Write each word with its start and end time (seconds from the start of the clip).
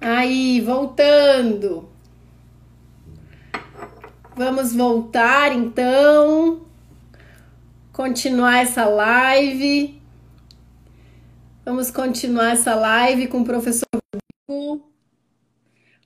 Aí, 0.00 0.62
voltando. 0.62 1.90
Vamos 4.34 4.74
voltar 4.74 5.52
então. 5.52 6.66
Continuar 7.92 8.62
essa 8.62 8.86
live. 8.86 10.00
Vamos 11.66 11.90
continuar 11.90 12.52
essa 12.52 12.74
live 12.74 13.28
com 13.28 13.42
o 13.42 13.44
professor 13.44 13.86
Rodrigo, 14.48 14.90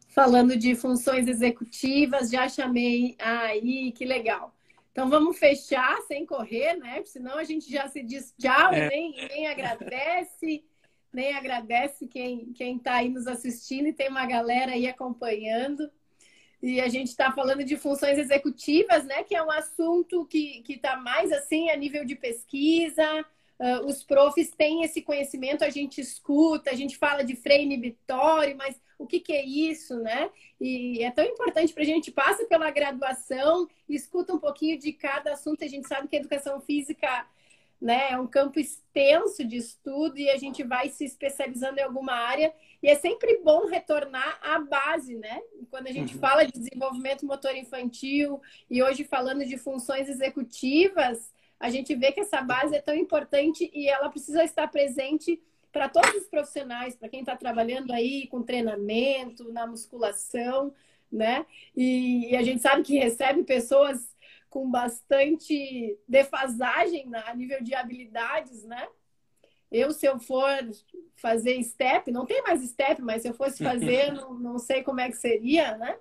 falando 0.09 0.57
de 0.57 0.75
funções 0.75 1.29
executivas. 1.29 2.31
Já 2.31 2.49
chamei 2.49 3.15
aí, 3.21 3.93
que 3.93 4.05
legal. 4.05 4.53
Então 4.91 5.09
vamos 5.09 5.39
fechar 5.39 6.01
sem 6.09 6.27
correr, 6.27 6.75
né? 6.75 6.95
Porque 6.97 7.11
senão 7.11 7.39
a 7.39 7.45
gente 7.45 7.71
já 7.71 7.87
se 7.87 8.03
diz 8.03 8.35
tchau, 8.37 8.73
é. 8.73 8.89
nem, 8.89 9.15
nem 9.29 9.47
agradece 9.47 10.65
nem 11.15 11.35
agradece 11.35 12.07
quem 12.07 12.53
quem 12.53 12.77
está 12.77 12.97
aí 12.97 13.09
nos 13.09 13.27
assistindo 13.27 13.87
e 13.89 13.93
tem 13.93 14.09
uma 14.09 14.27
galera 14.27 14.73
aí 14.73 14.87
acompanhando. 14.87 15.91
E 16.63 16.81
a 16.81 16.89
gente 16.89 17.09
está 17.09 17.31
falando 17.31 17.63
de 17.63 17.77
funções 17.77 18.19
executivas, 18.19 19.05
né? 19.05 19.23
Que 19.23 19.37
é 19.37 19.43
um 19.43 19.51
assunto 19.51 20.25
que 20.27 20.65
está 20.67 20.97
mais 20.97 21.31
assim 21.31 21.71
a 21.71 21.77
nível 21.77 22.05
de 22.05 22.15
pesquisa. 22.15 23.05
Uh, 23.59 23.87
os 23.87 24.03
profs 24.03 24.51
têm 24.51 24.83
esse 24.83 25.01
conhecimento, 25.01 25.63
a 25.63 25.71
gente 25.71 26.01
escuta, 26.01 26.71
a 26.71 26.75
gente 26.75 26.97
fala 26.97 27.23
de 27.23 27.37
freio 27.37 27.63
inibitório, 27.63 28.57
mas 28.57 28.81
o 28.99 29.07
que, 29.07 29.21
que 29.21 29.33
é 29.33 29.45
isso, 29.45 29.97
né? 30.01 30.29
E 30.61 31.05
é 31.05 31.11
tão 31.11 31.25
importante 31.25 31.73
para 31.73 31.83
a 31.83 31.87
gente 31.87 32.11
passa 32.11 32.45
pela 32.47 32.71
graduação, 32.71 33.69
escuta 33.89 34.35
um 34.35 34.39
pouquinho 34.39 34.79
de 34.79 34.93
cada 34.93 35.35
assunto. 35.35 35.65
A 35.65 35.69
gente 35.69 35.87
sabe 35.87 36.09
que 36.09 36.17
a 36.17 36.19
educação 36.21 36.61
física 36.61 37.27
né? 37.85 38.13
É 38.13 38.19
um 38.19 38.27
campo 38.27 38.59
extenso 38.59 39.45
de 39.45 39.59
estudo 39.59 40.17
e 40.17 40.31
a 40.31 40.39
gente 40.39 40.65
vai 40.65 40.89
se 40.89 41.05
especializando 41.05 41.79
em 41.79 41.83
alguma 41.83 42.15
área. 42.15 42.51
E 42.83 42.89
é 42.89 42.95
sempre 42.95 43.43
bom 43.45 43.67
retornar 43.67 44.41
à 44.43 44.59
base, 44.59 45.15
né? 45.17 45.43
Quando 45.71 45.89
a 45.89 45.93
gente 45.93 46.15
uhum. 46.15 46.19
fala 46.19 46.47
de 46.47 46.53
desenvolvimento 46.53 47.27
motor 47.27 47.55
infantil 47.55 48.41
e 48.71 48.83
hoje 48.83 49.05
falando 49.05 49.45
de 49.45 49.59
funções 49.59 50.09
executivas, 50.09 51.31
a 51.61 51.69
gente 51.69 51.95
vê 51.95 52.11
que 52.11 52.21
essa 52.21 52.41
base 52.41 52.75
é 52.75 52.81
tão 52.81 52.95
importante 52.95 53.71
e 53.75 53.87
ela 53.87 54.09
precisa 54.09 54.43
estar 54.43 54.67
presente 54.69 55.39
para 55.71 55.87
todos 55.87 56.15
os 56.15 56.27
profissionais, 56.27 56.97
para 56.97 57.11
quem 57.11 57.21
está 57.21 57.37
trabalhando 57.37 57.93
aí 57.93 58.27
com 58.29 58.43
treinamento, 58.43 59.53
na 59.53 59.67
musculação, 59.67 60.73
né? 61.13 61.45
E, 61.77 62.31
e 62.31 62.37
a 62.37 62.43
gente 62.43 62.63
sabe 62.63 62.83
que 62.83 62.97
recebe 62.97 63.43
pessoas 63.43 64.14
com 64.55 64.71
bastante 64.71 65.99
defasagem 66.07 67.11
a 67.13 67.35
nível 67.35 67.61
de 67.61 67.75
habilidades, 67.75 68.63
né? 68.63 68.87
Eu, 69.69 69.91
se 69.91 70.07
eu 70.07 70.21
for 70.21 70.47
fazer 71.17 71.61
step, 71.65 72.13
não 72.13 72.25
tem 72.25 72.41
mais 72.41 72.63
step, 72.63 73.03
mas 73.03 73.23
se 73.23 73.29
eu 73.29 73.35
fosse 73.35 73.65
fazer, 73.65 74.13
não, 74.15 74.33
não 74.35 74.57
sei 74.61 74.85
como 74.85 75.01
é 75.01 75.11
que 75.11 75.17
seria, 75.17 75.77
né? 75.77 75.99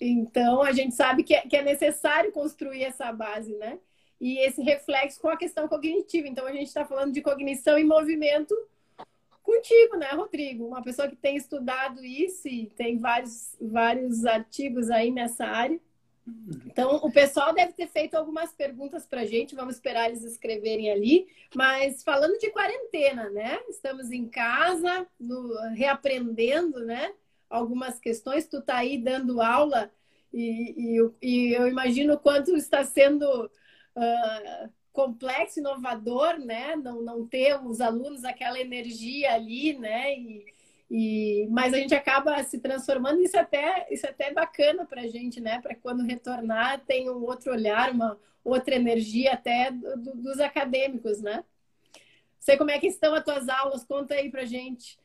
Então, 0.00 0.62
a 0.62 0.70
gente 0.70 0.94
sabe 0.94 1.24
que 1.24 1.34
é, 1.34 1.40
que 1.40 1.56
é 1.56 1.62
necessário 1.62 2.30
construir 2.30 2.84
essa 2.84 3.10
base, 3.10 3.52
né? 3.56 3.80
E 4.20 4.38
esse 4.38 4.62
reflexo 4.62 5.20
com 5.20 5.28
a 5.28 5.36
questão 5.36 5.66
cognitiva. 5.66 6.28
Então, 6.28 6.46
a 6.46 6.52
gente 6.52 6.68
está 6.68 6.84
falando 6.84 7.12
de 7.12 7.20
cognição 7.20 7.76
e 7.76 7.82
movimento 7.82 8.54
contigo, 9.42 9.96
né, 9.96 10.10
Rodrigo? 10.12 10.68
Uma 10.68 10.84
pessoa 10.84 11.08
que 11.08 11.16
tem 11.16 11.34
estudado 11.34 12.04
isso 12.04 12.46
e 12.46 12.66
tem 12.76 12.96
vários, 12.96 13.56
vários 13.60 14.24
artigos 14.24 14.88
aí 14.88 15.10
nessa 15.10 15.44
área. 15.44 15.80
Então, 16.66 16.96
o 16.96 17.10
pessoal 17.10 17.52
deve 17.52 17.72
ter 17.72 17.86
feito 17.86 18.14
algumas 18.14 18.52
perguntas 18.52 19.06
para 19.06 19.22
a 19.22 19.24
gente, 19.24 19.54
vamos 19.54 19.74
esperar 19.74 20.08
eles 20.08 20.22
escreverem 20.22 20.90
ali. 20.90 21.26
Mas 21.54 22.02
falando 22.02 22.38
de 22.38 22.50
quarentena, 22.50 23.28
né? 23.30 23.58
Estamos 23.68 24.10
em 24.10 24.28
casa, 24.28 25.06
no, 25.18 25.52
reaprendendo, 25.74 26.80
né? 26.84 27.12
Algumas 27.48 27.98
questões. 27.98 28.46
Tu 28.46 28.60
tá 28.62 28.76
aí 28.76 28.98
dando 28.98 29.40
aula 29.40 29.90
e, 30.32 30.74
e, 30.76 31.10
e 31.22 31.54
eu 31.54 31.66
imagino 31.66 32.14
o 32.14 32.18
quanto 32.18 32.54
está 32.56 32.84
sendo 32.84 33.46
uh, 33.96 34.70
complexo, 34.92 35.60
inovador, 35.60 36.38
né? 36.38 36.76
Não, 36.76 37.02
não 37.02 37.26
ter 37.26 37.60
os 37.64 37.80
alunos 37.80 38.24
aquela 38.24 38.60
energia 38.60 39.34
ali, 39.34 39.78
né? 39.78 40.14
E, 40.18 40.57
e, 40.90 41.46
mas 41.50 41.74
a 41.74 41.76
gente 41.76 41.94
acaba 41.94 42.42
se 42.42 42.58
transformando, 42.58 43.20
isso 43.20 43.36
é 43.36 43.40
até, 43.40 43.86
isso 43.90 44.06
é 44.06 44.10
até 44.10 44.32
bacana 44.32 44.86
para 44.86 45.02
a 45.02 45.06
gente, 45.06 45.40
né? 45.40 45.60
Para 45.60 45.74
quando 45.74 46.02
retornar, 46.02 46.80
tem 46.86 47.10
um 47.10 47.22
outro 47.24 47.52
olhar, 47.52 47.90
uma 47.90 48.18
outra 48.42 48.74
energia 48.74 49.34
até 49.34 49.70
do, 49.70 50.14
dos 50.14 50.40
acadêmicos, 50.40 51.20
né? 51.20 51.44
Sei 52.40 52.56
como 52.56 52.70
é 52.70 52.78
que 52.78 52.86
estão 52.86 53.14
as 53.14 53.24
tuas 53.24 53.48
aulas, 53.48 53.84
conta 53.84 54.14
aí 54.14 54.30
para 54.30 54.46
gente. 54.46 54.98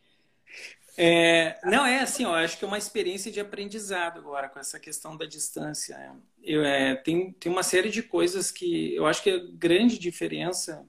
É, 0.95 1.59
não, 1.65 1.85
é 1.85 1.99
assim, 1.99 2.23
ó, 2.23 2.35
acho 2.35 2.57
que 2.57 2.63
é 2.63 2.67
uma 2.67 2.77
experiência 2.77 3.31
de 3.31 3.39
aprendizado 3.39 4.19
agora 4.19 4.47
com 4.47 4.59
essa 4.59 4.79
questão 4.79 5.17
da 5.17 5.25
distância. 5.25 5.97
Né? 5.97 6.15
Eu, 6.41 6.63
é, 6.63 6.95
tem, 6.95 7.31
tem 7.33 7.51
uma 7.51 7.63
série 7.63 7.89
de 7.89 8.03
coisas 8.03 8.51
que 8.51 8.95
eu 8.95 9.05
acho 9.05 9.21
que 9.21 9.31
a 9.31 9.39
grande 9.53 9.97
diferença, 9.97 10.85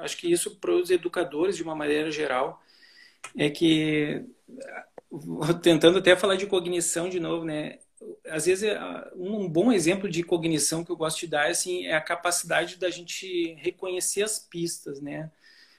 acho 0.00 0.16
que 0.16 0.30
isso 0.30 0.56
para 0.56 0.72
os 0.72 0.90
educadores 0.90 1.56
de 1.56 1.62
uma 1.62 1.74
maneira 1.74 2.10
geral, 2.10 2.60
é 3.36 3.50
que 3.50 4.24
tentando 5.62 5.98
até 5.98 6.16
falar 6.16 6.36
de 6.36 6.46
cognição 6.46 7.08
de 7.08 7.20
novo, 7.20 7.44
né? 7.44 7.78
Às 8.28 8.46
vezes 8.46 8.68
um 9.16 9.48
bom 9.48 9.72
exemplo 9.72 10.08
de 10.08 10.22
cognição 10.22 10.84
que 10.84 10.90
eu 10.90 10.96
gosto 10.96 11.20
de 11.20 11.28
dar 11.28 11.50
assim 11.50 11.86
é 11.86 11.94
a 11.94 12.00
capacidade 12.00 12.76
da 12.76 12.90
gente 12.90 13.54
reconhecer 13.54 14.22
as 14.22 14.38
pistas, 14.38 15.00
né? 15.00 15.30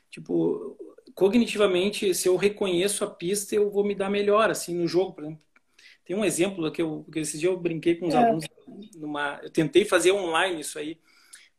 Tipo, 0.09 0.77
cognitivamente, 1.13 2.13
se 2.13 2.27
eu 2.27 2.35
reconheço 2.35 3.03
a 3.03 3.09
pista, 3.09 3.55
eu 3.55 3.69
vou 3.69 3.83
me 3.83 3.93
dar 3.93 4.09
melhor 4.09 4.49
assim 4.49 4.73
no 4.75 4.87
jogo, 4.87 5.13
por 5.13 5.23
exemplo. 5.23 5.41
Tem 6.05 6.15
um 6.15 6.25
exemplo 6.25 6.71
que 6.71 6.81
eu 6.81 7.05
que 7.11 7.19
esse 7.19 7.37
dia 7.37 7.49
eu 7.49 7.57
brinquei 7.57 7.95
com 7.95 8.07
os 8.07 8.13
é. 8.13 8.17
alunos 8.17 8.45
numa, 8.95 9.39
eu 9.43 9.49
tentei 9.49 9.85
fazer 9.85 10.11
online 10.11 10.61
isso 10.61 10.77
aí, 10.77 10.99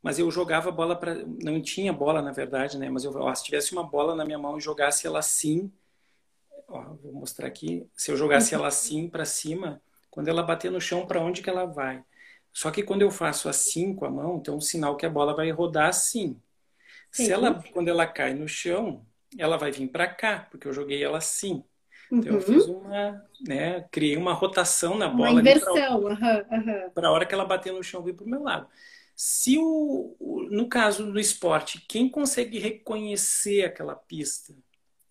mas 0.07 0.21
eu 0.21 0.31
jogava 0.31 0.71
bola 0.71 0.95
para 0.95 1.17
não 1.43 1.61
tinha 1.61 1.93
bola 1.93 2.23
na 2.23 2.31
verdade, 2.31 2.79
né? 2.79 2.89
Mas 2.89 3.03
eu 3.03 3.13
ó, 3.17 3.35
se 3.35 3.43
tivesse 3.43 3.73
uma 3.73 3.83
bola 3.83 4.15
na 4.15 4.25
minha 4.25 4.39
mão 4.39 4.57
e 4.57 4.61
jogasse 4.61 5.05
ela 5.05 5.19
assim, 5.19 5.69
ó, 6.69 6.95
vou 7.03 7.13
mostrar 7.13 7.49
aqui. 7.49 7.85
Se 7.97 8.13
eu 8.13 8.17
jogasse 8.17 8.55
ela 8.55 8.69
assim 8.69 9.09
para 9.09 9.25
cima, 9.25 9.83
quando 10.09 10.29
ela 10.29 10.45
bater 10.45 10.71
no 10.71 10.81
chão, 10.81 11.05
para 11.05 11.21
onde 11.21 11.43
que 11.43 11.51
ela 11.51 11.65
vai? 11.65 12.05
Só 12.53 12.71
que 12.71 12.85
quando 12.85 13.03
eu 13.03 13.11
faço 13.11 13.49
assim 13.49 13.97
com 13.97 14.05
a 14.05 14.11
mão, 14.11 14.37
então 14.37 14.55
é 14.55 14.57
um 14.57 14.61
sinal 14.61 14.97
que 14.97 15.05
a 15.05 15.11
bola 15.11 15.35
vai 15.35 15.51
rodar 15.51 15.89
assim. 15.89 16.41
Sim. 17.11 17.25
Se 17.25 17.33
ela, 17.33 17.61
quando 17.73 17.89
ela 17.89 18.07
cai 18.07 18.33
no 18.33 18.47
chão, 18.47 19.05
ela 19.37 19.57
vai 19.57 19.73
vir 19.73 19.89
para 19.89 20.07
cá, 20.07 20.47
porque 20.53 20.69
eu 20.69 20.73
joguei 20.73 21.03
ela 21.03 21.19
assim. 21.19 21.65
Então 22.13 22.35
uhum. 22.35 22.39
eu 22.39 22.41
fiz 22.41 22.67
uma, 22.67 23.25
né, 23.45 23.85
criei 23.91 24.17
uma 24.17 24.33
rotação 24.33 24.97
na 24.97 25.09
bola. 25.09 25.33
Uma 25.33 25.41
inversão, 25.41 26.01
para 26.95 27.09
a 27.09 27.11
hora 27.11 27.27
que 27.27 27.35
ela 27.35 27.45
bater 27.45 27.73
no 27.73 27.83
chão 27.83 28.05
vir 28.05 28.15
para 28.15 28.25
o 28.25 28.31
meu 28.31 28.45
lado. 28.45 28.69
Se 29.17 29.57
o, 29.59 30.15
no 30.51 30.69
caso 30.69 31.11
do 31.11 31.19
esporte, 31.19 31.83
quem 31.89 32.07
consegue 32.07 32.59
reconhecer 32.59 33.65
aquela 33.65 33.95
pista 33.97 34.55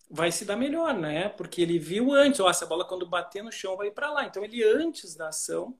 vai 0.08 0.30
se 0.30 0.44
dar 0.44 0.56
melhor, 0.56 0.94
né? 0.94 1.28
Porque 1.30 1.60
ele 1.60 1.76
viu 1.76 2.12
antes, 2.12 2.38
ó, 2.38 2.48
essa 2.48 2.64
bola 2.64 2.86
quando 2.86 3.04
bater 3.04 3.42
no 3.42 3.50
chão 3.50 3.76
vai 3.76 3.90
para 3.90 4.12
lá. 4.12 4.24
Então 4.24 4.44
ele 4.44 4.62
antes 4.62 5.16
da 5.16 5.28
ação, 5.28 5.76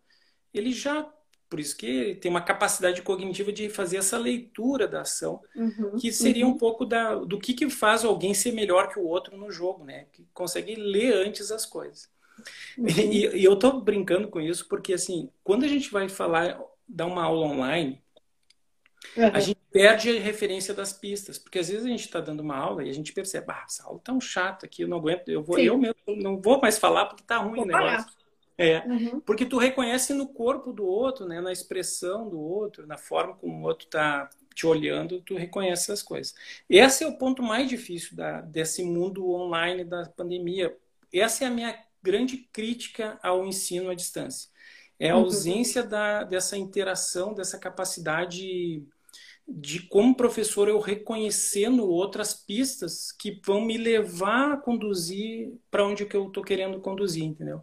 ele 0.52 0.72
já 0.72 1.08
por 1.48 1.60
isso 1.60 1.76
que 1.76 1.86
ele 1.86 2.14
tem 2.16 2.28
uma 2.28 2.40
capacidade 2.40 3.00
cognitiva 3.02 3.52
de 3.52 3.68
fazer 3.68 3.98
essa 3.98 4.18
leitura 4.18 4.88
da 4.88 5.02
ação, 5.02 5.40
uhum, 5.54 5.96
que 5.96 6.12
seria 6.12 6.44
uhum. 6.44 6.52
um 6.52 6.58
pouco 6.58 6.84
da, 6.84 7.14
do 7.14 7.38
que, 7.38 7.54
que 7.54 7.70
faz 7.70 8.04
alguém 8.04 8.34
ser 8.34 8.52
melhor 8.52 8.88
que 8.88 8.98
o 8.98 9.06
outro 9.06 9.36
no 9.36 9.50
jogo, 9.50 9.84
né? 9.84 10.06
Que 10.12 10.26
consegue 10.34 10.74
ler 10.74 11.14
antes 11.14 11.52
as 11.52 11.64
coisas. 11.64 12.10
Uhum. 12.76 12.88
E, 12.88 13.26
e, 13.28 13.44
eu 13.44 13.54
estou 13.54 13.80
brincando 13.80 14.28
com 14.28 14.40
isso 14.40 14.66
porque, 14.68 14.92
assim, 14.92 15.30
quando 15.44 15.64
a 15.64 15.68
gente 15.68 15.90
vai 15.90 16.08
falar, 16.08 16.60
dar 16.88 17.06
uma 17.06 17.22
aula 17.22 17.46
online, 17.46 18.02
Uhum. 19.16 19.30
A 19.32 19.40
gente 19.40 19.60
perde 19.70 20.16
a 20.16 20.20
referência 20.20 20.72
das 20.72 20.92
pistas, 20.92 21.38
porque 21.38 21.58
às 21.58 21.68
vezes 21.68 21.84
a 21.84 21.88
gente 21.88 22.04
está 22.04 22.20
dando 22.20 22.40
uma 22.40 22.56
aula 22.56 22.84
e 22.84 22.90
a 22.90 22.92
gente 22.92 23.12
percebe, 23.12 23.46
ah, 23.50 23.64
essa 23.66 23.84
aula 23.84 24.00
tá 24.02 24.12
um 24.12 24.20
chata 24.20 24.66
aqui, 24.66 24.82
eu 24.82 24.88
não 24.88 24.98
aguento, 24.98 25.28
eu 25.28 25.42
vou, 25.42 25.58
eu 25.58 25.76
mesmo 25.76 25.96
não 26.06 26.40
vou 26.40 26.60
mais 26.60 26.78
falar 26.78 27.06
porque 27.06 27.24
tá 27.24 27.38
ruim 27.38 27.56
vou 27.56 27.64
o 27.64 27.66
negócio. 27.66 28.04
Parar. 28.04 28.16
É, 28.58 28.78
uhum. 28.86 29.20
porque 29.20 29.44
tu 29.44 29.58
reconhece 29.58 30.14
no 30.14 30.28
corpo 30.28 30.72
do 30.72 30.86
outro, 30.86 31.26
né, 31.26 31.42
na 31.42 31.52
expressão 31.52 32.26
do 32.28 32.40
outro, 32.40 32.86
na 32.86 32.96
forma 32.96 33.34
como 33.34 33.58
o 33.58 33.66
outro 33.66 33.86
tá 33.86 34.30
te 34.54 34.66
olhando, 34.66 35.20
tu 35.20 35.36
reconhece 35.36 35.92
as 35.92 36.02
coisas. 36.02 36.34
Esse 36.68 37.04
é 37.04 37.06
o 37.06 37.18
ponto 37.18 37.42
mais 37.42 37.68
difícil 37.68 38.16
da, 38.16 38.40
desse 38.40 38.82
mundo 38.82 39.30
online 39.30 39.84
da 39.84 40.06
pandemia. 40.08 40.74
Essa 41.12 41.44
é 41.44 41.46
a 41.48 41.50
minha 41.50 41.78
grande 42.02 42.38
crítica 42.50 43.18
ao 43.22 43.44
ensino 43.44 43.90
à 43.90 43.94
distância. 43.94 44.48
É 44.98 45.10
a 45.10 45.16
uhum. 45.16 45.24
ausência 45.24 45.82
da, 45.82 46.24
dessa 46.24 46.56
interação, 46.56 47.34
dessa 47.34 47.58
capacidade 47.58 48.82
de 49.48 49.80
como 49.80 50.16
professor 50.16 50.68
eu 50.68 50.80
reconhecendo 50.80 51.88
outras 51.88 52.34
pistas 52.34 53.12
que 53.12 53.40
vão 53.44 53.60
me 53.60 53.76
levar 53.78 54.52
a 54.52 54.56
conduzir 54.56 55.52
para 55.70 55.86
onde 55.86 56.04
que 56.04 56.16
eu 56.16 56.26
estou 56.28 56.42
querendo 56.42 56.80
conduzir, 56.80 57.24
entendeu? 57.24 57.62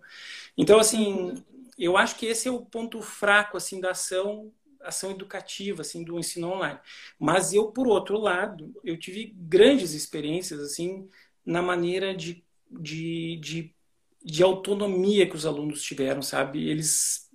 Então, 0.57 0.79
assim, 0.79 1.33
eu 1.77 1.97
acho 1.97 2.15
que 2.15 2.25
esse 2.25 2.47
é 2.47 2.51
o 2.51 2.65
ponto 2.65 3.01
fraco, 3.01 3.57
assim, 3.57 3.81
da 3.81 3.91
ação, 3.91 4.51
ação 4.81 5.11
educativa, 5.11 5.81
assim, 5.81 6.03
do 6.03 6.17
ensino 6.19 6.51
online. 6.51 6.79
Mas 7.19 7.53
eu, 7.53 7.71
por 7.71 7.87
outro 7.87 8.17
lado, 8.17 8.73
eu 8.83 8.97
tive 8.97 9.33
grandes 9.37 9.93
experiências, 9.93 10.59
assim, 10.61 11.09
na 11.45 11.61
maneira 11.61 12.15
de, 12.15 12.43
de, 12.71 13.37
de 13.37 13.75
de 14.23 14.41
autonomia 14.41 15.27
que 15.29 15.35
os 15.35 15.45
alunos 15.45 15.83
tiveram, 15.83 16.21
sabe? 16.21 16.67
Eles, 16.69 17.29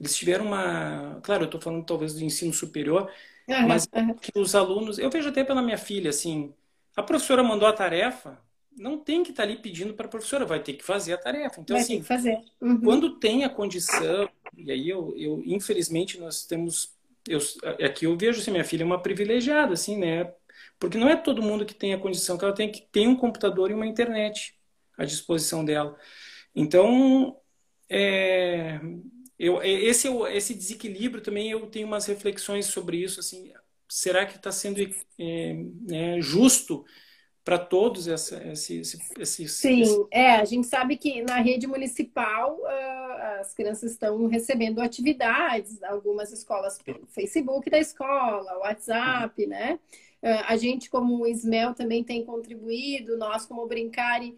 eles 0.00 0.16
tiveram 0.16 0.46
uma. 0.46 1.20
Claro, 1.22 1.44
eu 1.44 1.46
estou 1.46 1.60
falando 1.60 1.86
talvez 1.86 2.14
do 2.14 2.24
ensino 2.24 2.52
superior, 2.52 3.10
uhum, 3.60 3.68
mas 3.68 3.88
uhum. 3.94 4.14
que 4.14 4.32
os 4.38 4.54
alunos. 4.54 4.98
Eu 4.98 5.10
vejo 5.10 5.28
até 5.28 5.44
pela 5.44 5.62
minha 5.62 5.78
filha, 5.78 6.10
assim. 6.10 6.52
A 6.96 7.02
professora 7.02 7.42
mandou 7.42 7.68
a 7.68 7.72
tarefa, 7.72 8.38
não 8.76 8.98
tem 8.98 9.22
que 9.22 9.30
estar 9.30 9.44
tá 9.44 9.48
ali 9.48 9.58
pedindo 9.58 9.94
para 9.94 10.06
a 10.06 10.08
professora, 10.08 10.44
vai 10.44 10.60
ter 10.60 10.74
que 10.74 10.84
fazer 10.84 11.12
a 11.14 11.18
tarefa. 11.18 11.60
Então, 11.60 11.76
vai 11.76 11.82
assim, 11.82 12.02
fazer. 12.02 12.38
Uhum. 12.60 12.80
quando 12.80 13.18
tem 13.18 13.44
a 13.44 13.48
condição, 13.48 14.28
e 14.56 14.70
aí 14.70 14.88
eu, 14.88 15.14
eu 15.16 15.42
infelizmente, 15.46 16.18
nós 16.18 16.44
temos. 16.44 16.94
Eu, 17.28 17.38
aqui 17.84 18.06
eu 18.06 18.16
vejo 18.16 18.40
assim, 18.40 18.50
minha 18.50 18.64
filha 18.64 18.82
é 18.82 18.86
uma 18.86 19.00
privilegiada, 19.00 19.74
assim, 19.74 19.96
né? 19.96 20.32
Porque 20.78 20.98
não 20.98 21.08
é 21.08 21.16
todo 21.16 21.42
mundo 21.42 21.64
que 21.64 21.74
tem 21.74 21.94
a 21.94 21.98
condição 21.98 22.36
que 22.36 22.44
ela 22.44 22.54
tem 22.54 22.70
que 22.70 22.82
ter 22.90 23.06
um 23.06 23.14
computador 23.16 23.70
e 23.70 23.74
uma 23.74 23.86
internet 23.86 24.54
à 24.98 25.04
disposição 25.04 25.64
dela. 25.64 25.96
Então, 26.54 27.36
é, 27.88 28.80
eu, 29.38 29.62
esse, 29.62 30.08
esse 30.08 30.54
desequilíbrio 30.54 31.22
também 31.22 31.50
eu 31.50 31.66
tenho 31.66 31.86
umas 31.86 32.06
reflexões 32.06 32.66
sobre 32.66 32.98
isso. 32.98 33.20
Assim, 33.20 33.52
será 33.88 34.26
que 34.26 34.36
está 34.36 34.52
sendo 34.52 34.80
é, 35.18 35.56
é, 35.90 36.20
justo 36.20 36.84
para 37.44 37.58
todos 37.58 38.06
essa, 38.06 38.42
esse, 38.48 38.80
esse, 38.80 38.98
esse, 39.18 39.48
Sim, 39.48 39.82
esse... 39.82 40.06
é, 40.12 40.36
a 40.36 40.44
gente 40.44 40.66
sabe 40.66 40.96
que 40.96 41.22
na 41.22 41.40
rede 41.40 41.66
municipal 41.66 42.56
uh, 42.56 43.40
as 43.40 43.52
crianças 43.52 43.92
estão 43.92 44.26
recebendo 44.28 44.80
atividades, 44.80 45.82
algumas 45.82 46.32
escolas 46.32 46.78
pelo 46.78 47.04
Facebook 47.08 47.68
da 47.68 47.78
escola, 47.78 48.58
WhatsApp, 48.58 49.44
né? 49.46 49.80
Ah, 50.22 50.52
a 50.52 50.56
gente, 50.56 50.88
como 50.88 51.20
o 51.20 51.26
Ismel, 51.26 51.74
também 51.74 52.04
tem 52.04 52.24
contribuído, 52.24 53.18
nós, 53.18 53.44
como 53.44 53.66
Brincare, 53.66 54.36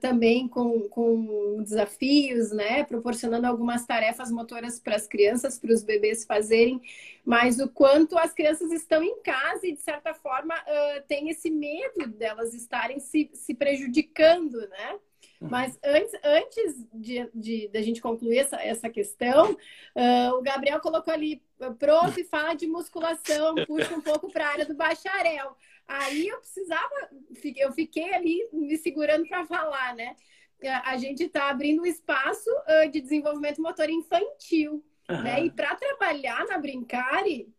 também 0.00 0.46
com, 0.48 0.88
com 0.88 1.62
desafios, 1.62 2.52
né? 2.52 2.84
Proporcionando 2.84 3.46
algumas 3.46 3.84
tarefas 3.84 4.30
motoras 4.30 4.78
para 4.78 4.96
as 4.96 5.06
crianças, 5.06 5.58
para 5.58 5.72
os 5.72 5.82
bebês 5.82 6.24
fazerem, 6.24 6.80
mas 7.24 7.58
o 7.58 7.68
quanto 7.68 8.18
as 8.18 8.32
crianças 8.32 8.72
estão 8.72 9.02
em 9.02 9.20
casa 9.22 9.66
e, 9.66 9.72
de 9.72 9.80
certa 9.80 10.14
forma, 10.14 10.54
uh, 10.54 11.02
tem 11.06 11.28
esse 11.28 11.50
medo 11.50 12.06
delas 12.08 12.54
estarem 12.54 12.98
se, 12.98 13.30
se 13.32 13.54
prejudicando, 13.54 14.58
né? 14.68 14.98
Uhum. 15.40 15.48
Mas 15.50 15.78
antes, 15.84 16.12
antes 16.24 16.86
de, 16.94 17.28
de, 17.34 17.68
de, 17.68 17.78
a 17.78 17.82
gente 17.82 18.00
concluir 18.00 18.38
essa, 18.38 18.56
essa 18.62 18.88
questão, 18.88 19.52
uh, 19.52 20.38
o 20.38 20.42
Gabriel 20.42 20.80
colocou 20.80 21.12
ali, 21.12 21.42
prof, 21.78 22.24
fala 22.24 22.54
de 22.54 22.66
musculação, 22.66 23.54
puxa 23.66 23.94
um 23.94 24.00
pouco 24.00 24.30
para 24.30 24.46
a 24.46 24.50
área 24.50 24.66
do 24.66 24.74
bacharel. 24.74 25.56
Aí 25.86 26.28
eu 26.28 26.38
precisava, 26.38 27.10
eu 27.56 27.72
fiquei 27.72 28.14
ali 28.14 28.48
me 28.52 28.76
segurando 28.78 29.26
para 29.26 29.44
falar, 29.44 29.94
né? 29.94 30.16
A 30.84 30.96
gente 30.96 31.24
está 31.24 31.50
abrindo 31.50 31.82
um 31.82 31.86
espaço 31.86 32.48
de 32.90 33.00
desenvolvimento 33.00 33.60
motor 33.60 33.90
infantil, 33.90 34.84
uhum. 35.10 35.22
né? 35.22 35.44
E 35.44 35.50
para 35.50 35.74
trabalhar 35.74 36.46
na 36.46 36.58
Brincare, 36.58 37.52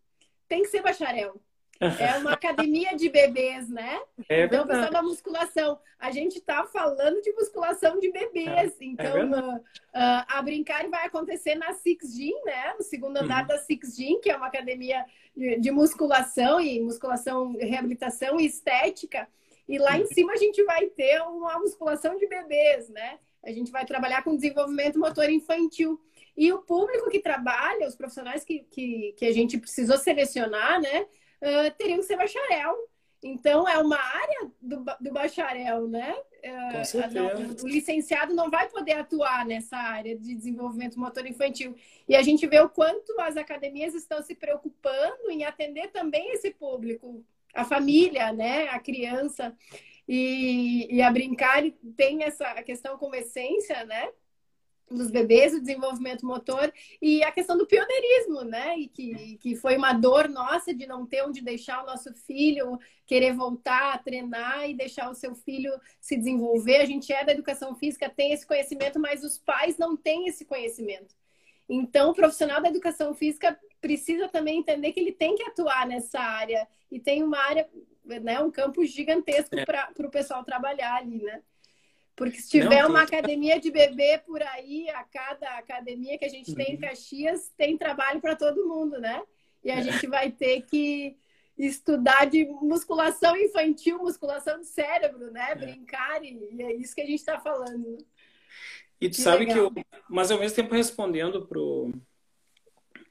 tem 0.47 0.61
que 0.61 0.69
ser 0.69 0.81
bacharel. 0.81 1.41
É 1.79 2.17
uma 2.17 2.31
academia 2.33 2.95
de 2.95 3.09
bebês, 3.09 3.69
né? 3.69 3.99
É 4.29 4.45
então, 4.45 4.65
pessoal 4.65 4.91
da 4.91 5.01
musculação. 5.01 5.79
A 5.99 6.11
gente 6.11 6.37
está 6.37 6.63
falando 6.65 7.21
de 7.21 7.31
musculação 7.33 7.99
de 7.99 8.11
bebês. 8.11 8.75
É, 8.79 8.85
então, 8.85 9.17
é 9.17 9.25
uh, 9.25 9.55
uh, 9.57 9.61
a 10.27 10.41
Brincar 10.41 10.87
vai 10.89 11.05
acontecer 11.05 11.55
na 11.55 11.73
Six 11.73 12.15
Gym, 12.15 12.33
né? 12.45 12.73
No 12.77 12.83
segundo 12.83 13.17
andar 13.17 13.41
uhum. 13.41 13.47
da 13.47 13.57
Six 13.57 13.95
Gym, 13.95 14.19
que 14.21 14.29
é 14.29 14.37
uma 14.37 14.47
academia 14.47 15.05
de, 15.35 15.59
de 15.59 15.71
musculação 15.71 16.61
e 16.61 16.79
musculação, 16.79 17.53
reabilitação 17.59 18.39
e 18.39 18.45
estética. 18.45 19.27
E 19.67 19.77
lá 19.77 19.97
em 19.97 20.01
uhum. 20.01 20.07
cima 20.07 20.33
a 20.33 20.37
gente 20.37 20.63
vai 20.63 20.85
ter 20.87 21.21
uma 21.21 21.59
musculação 21.59 22.17
de 22.17 22.27
bebês, 22.27 22.89
né? 22.89 23.19
A 23.43 23.51
gente 23.51 23.71
vai 23.71 23.85
trabalhar 23.85 24.23
com 24.23 24.35
desenvolvimento 24.35 24.99
motor 24.99 25.29
infantil. 25.29 25.99
E 26.35 26.51
o 26.51 26.59
público 26.59 27.09
que 27.09 27.19
trabalha, 27.19 27.87
os 27.87 27.95
profissionais 27.95 28.43
que, 28.43 28.59
que, 28.71 29.13
que 29.17 29.25
a 29.25 29.33
gente 29.33 29.57
precisou 29.57 29.97
selecionar, 29.97 30.81
né? 30.81 31.05
Uh, 31.43 31.71
teriam 31.77 31.99
que 31.99 32.05
ser 32.05 32.17
bacharel. 32.17 32.75
Então, 33.21 33.67
é 33.67 33.77
uma 33.77 33.97
área 33.97 34.51
do, 34.61 34.83
do 34.99 35.13
bacharel, 35.13 35.87
né? 35.87 36.13
Uh, 36.43 37.13
não, 37.13 37.63
o 37.63 37.67
licenciado 37.67 38.33
não 38.33 38.49
vai 38.49 38.67
poder 38.67 38.93
atuar 38.93 39.45
nessa 39.45 39.77
área 39.77 40.17
de 40.17 40.35
desenvolvimento 40.35 40.99
motor 40.99 41.25
infantil. 41.25 41.73
E 42.07 42.15
a 42.15 42.21
gente 42.21 42.45
vê 42.45 42.59
o 42.59 42.69
quanto 42.69 43.17
as 43.21 43.37
academias 43.37 43.93
estão 43.93 44.21
se 44.21 44.35
preocupando 44.35 45.29
em 45.29 45.45
atender 45.45 45.89
também 45.91 46.33
esse 46.33 46.51
público, 46.51 47.23
a 47.53 47.63
família, 47.63 48.33
né? 48.33 48.67
A 48.69 48.79
criança. 48.79 49.55
E, 50.05 50.93
e 50.93 51.01
a 51.01 51.09
Brincar 51.09 51.63
tem 51.95 52.23
essa 52.23 52.61
questão 52.63 52.97
como 52.97 53.15
essência, 53.15 53.85
né? 53.85 54.09
Dos 54.93 55.11
bebês, 55.11 55.53
o 55.53 55.59
desenvolvimento 55.59 56.25
motor 56.25 56.71
e 57.01 57.23
a 57.23 57.31
questão 57.31 57.57
do 57.57 57.65
pioneirismo, 57.65 58.43
né? 58.43 58.77
E 58.77 58.87
que, 58.87 59.37
que 59.37 59.55
foi 59.55 59.75
uma 59.77 59.93
dor 59.93 60.29
nossa 60.29 60.73
de 60.73 60.85
não 60.85 61.05
ter 61.05 61.23
onde 61.23 61.41
deixar 61.41 61.83
o 61.83 61.85
nosso 61.85 62.13
filho 62.13 62.79
querer 63.05 63.33
voltar 63.33 63.93
a 63.93 63.97
treinar 63.97 64.69
e 64.69 64.73
deixar 64.73 65.09
o 65.09 65.15
seu 65.15 65.35
filho 65.35 65.71
se 65.99 66.17
desenvolver. 66.17 66.77
A 66.77 66.85
gente 66.85 67.11
é 67.11 67.23
da 67.23 67.31
educação 67.31 67.75
física, 67.75 68.09
tem 68.09 68.31
esse 68.31 68.45
conhecimento, 68.45 68.99
mas 68.99 69.23
os 69.23 69.37
pais 69.37 69.77
não 69.77 69.95
têm 69.95 70.27
esse 70.27 70.45
conhecimento. 70.45 71.15
Então, 71.67 72.11
o 72.11 72.13
profissional 72.13 72.61
da 72.61 72.69
educação 72.69 73.13
física 73.13 73.57
precisa 73.81 74.27
também 74.27 74.59
entender 74.59 74.91
que 74.91 74.99
ele 74.99 75.11
tem 75.11 75.35
que 75.35 75.43
atuar 75.43 75.87
nessa 75.87 76.19
área 76.19 76.67
e 76.91 76.99
tem 76.99 77.23
uma 77.23 77.37
área, 77.37 77.69
né, 78.05 78.39
um 78.39 78.51
campo 78.51 78.85
gigantesco 78.85 79.57
é. 79.57 79.65
para 79.65 79.91
o 79.99 80.11
pessoal 80.11 80.43
trabalhar 80.43 80.95
ali, 80.95 81.21
né? 81.21 81.41
Porque 82.15 82.37
se 82.37 82.49
tiver 82.49 82.83
não, 82.83 82.89
uma 82.89 83.01
academia 83.01 83.59
de 83.59 83.71
bebê 83.71 84.19
por 84.19 84.41
aí, 84.41 84.89
a 84.91 85.03
cada 85.03 85.57
academia 85.57 86.17
que 86.17 86.25
a 86.25 86.29
gente 86.29 86.53
tem 86.53 86.73
em 86.73 86.75
uhum. 86.75 86.81
Caxias, 86.81 87.51
tem 87.57 87.77
trabalho 87.77 88.21
para 88.21 88.35
todo 88.35 88.67
mundo, 88.67 88.99
né? 88.99 89.23
E 89.63 89.71
a 89.71 89.79
é. 89.79 89.81
gente 89.81 90.05
vai 90.07 90.31
ter 90.31 90.61
que 90.61 91.17
estudar 91.57 92.25
de 92.25 92.45
musculação 92.45 93.35
infantil, 93.35 93.97
musculação 93.97 94.59
do 94.59 94.65
cérebro, 94.65 95.31
né? 95.31 95.51
É. 95.51 95.55
Brincar, 95.55 96.23
e 96.23 96.61
é 96.61 96.73
isso 96.75 96.93
que 96.93 97.01
a 97.01 97.05
gente 97.05 97.19
está 97.19 97.39
falando. 97.39 97.97
E 99.01 99.09
tu 99.09 99.15
que 99.15 99.21
sabe 99.21 99.45
legal. 99.45 99.71
que 99.71 99.79
eu, 99.79 99.85
mas 100.07 100.29
ao 100.29 100.39
mesmo 100.39 100.55
tempo 100.55 100.75
respondendo 100.75 101.45
pro, 101.47 101.91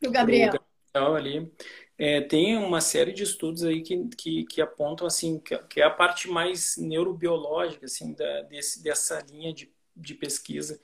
pro 0.01 0.11
Gabriel. 0.11 0.51
Pro 0.51 0.72
Gabriel 0.95 1.17
ali, 1.17 1.53
é, 1.97 2.21
tem 2.21 2.57
uma 2.57 2.81
série 2.81 3.13
de 3.13 3.23
estudos 3.23 3.65
aí 3.65 3.83
que, 3.83 4.07
que, 4.17 4.45
que 4.45 4.61
apontam 4.61 5.07
assim 5.07 5.39
que, 5.39 5.57
que, 5.65 5.81
é 5.81 5.85
a 5.85 5.91
parte 5.91 6.29
mais 6.29 6.77
neurobiológica 6.77 7.87
assim 7.87 8.13
da, 8.15 8.43
desse, 8.43 8.83
dessa 8.83 9.21
linha 9.31 9.53
de, 9.53 9.73
de 9.97 10.15
pesquisa. 10.15 10.79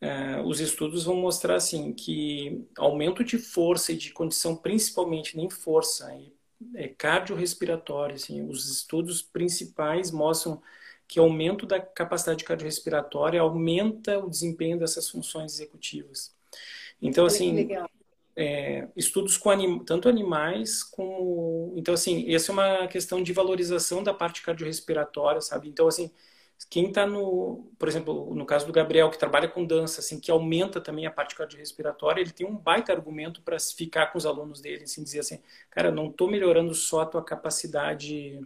É, 0.00 0.40
os 0.42 0.60
estudos 0.60 1.04
vão 1.04 1.16
mostrar 1.16 1.56
assim 1.56 1.92
que 1.92 2.66
aumento 2.76 3.22
de 3.24 3.38
força 3.38 3.92
e 3.92 3.96
de 3.96 4.12
condição, 4.12 4.56
principalmente 4.56 5.36
nem 5.36 5.48
força, 5.48 6.12
e, 6.14 6.32
é, 6.74 6.88
cardiorrespiratória. 6.88 8.16
Assim, 8.16 8.42
os 8.48 8.68
estudos 8.68 9.22
principais 9.22 10.10
mostram 10.10 10.60
que 11.06 11.18
aumento 11.18 11.66
da 11.66 11.80
capacidade 11.80 12.44
cardiorrespiratória 12.44 13.40
aumenta 13.40 14.18
o 14.18 14.28
desempenho 14.28 14.78
dessas 14.78 15.08
funções 15.08 15.52
executivas. 15.54 16.34
Então, 17.00 17.26
assim, 17.26 17.68
é, 18.36 18.88
estudos 18.96 19.36
com 19.36 19.50
anim, 19.50 19.84
tanto 19.84 20.08
animais 20.08 20.82
como. 20.82 21.72
Então, 21.76 21.94
assim, 21.94 22.32
essa 22.32 22.50
é 22.50 22.54
uma 22.54 22.88
questão 22.88 23.22
de 23.22 23.32
valorização 23.32 24.02
da 24.02 24.14
parte 24.14 24.42
cardiorrespiratória, 24.42 25.40
sabe? 25.40 25.68
Então, 25.68 25.86
assim, 25.88 26.10
quem 26.70 26.88
está 26.88 27.06
no. 27.06 27.70
Por 27.78 27.88
exemplo, 27.88 28.34
no 28.34 28.46
caso 28.46 28.66
do 28.66 28.72
Gabriel, 28.72 29.10
que 29.10 29.18
trabalha 29.18 29.48
com 29.48 29.64
dança, 29.64 30.00
assim, 30.00 30.20
que 30.20 30.30
aumenta 30.30 30.80
também 30.80 31.06
a 31.06 31.10
parte 31.10 31.34
cardiorrespiratória, 31.34 32.20
ele 32.20 32.32
tem 32.32 32.46
um 32.46 32.56
baita 32.56 32.92
argumento 32.92 33.42
para 33.42 33.58
ficar 33.60 34.08
com 34.08 34.18
os 34.18 34.26
alunos 34.26 34.60
dele, 34.60 34.84
assim, 34.84 35.02
dizer 35.04 35.20
assim, 35.20 35.40
cara, 35.70 35.90
não 35.92 36.08
estou 36.10 36.28
melhorando 36.30 36.74
só 36.74 37.02
a 37.02 37.06
tua 37.06 37.24
capacidade 37.24 38.40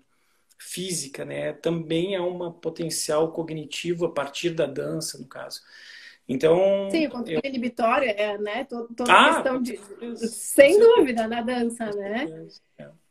física, 0.59 1.25
né? 1.25 1.53
Também 1.55 2.17
há 2.17 2.23
uma 2.23 2.53
potencial 2.53 3.33
cognitivo 3.33 4.07
a 4.07 4.13
partir 4.13 4.51
da 4.51 4.67
dança, 4.67 5.19
no 5.19 5.27
caso. 5.27 5.61
Então. 6.29 6.91
Sim, 6.91 7.07
o 7.07 7.11
controle 7.11 7.41
eu... 7.43 7.49
inibitório 7.49 8.09
é, 8.09 8.37
né? 8.37 8.65
Toda, 8.65 8.89
toda 8.95 9.13
ah, 9.13 9.35
questão 9.35 9.63
de. 9.63 9.79
Sem 10.29 10.79
dúvida, 10.79 11.27
na 11.27 11.41
dança, 11.41 11.87
né? 11.93 12.47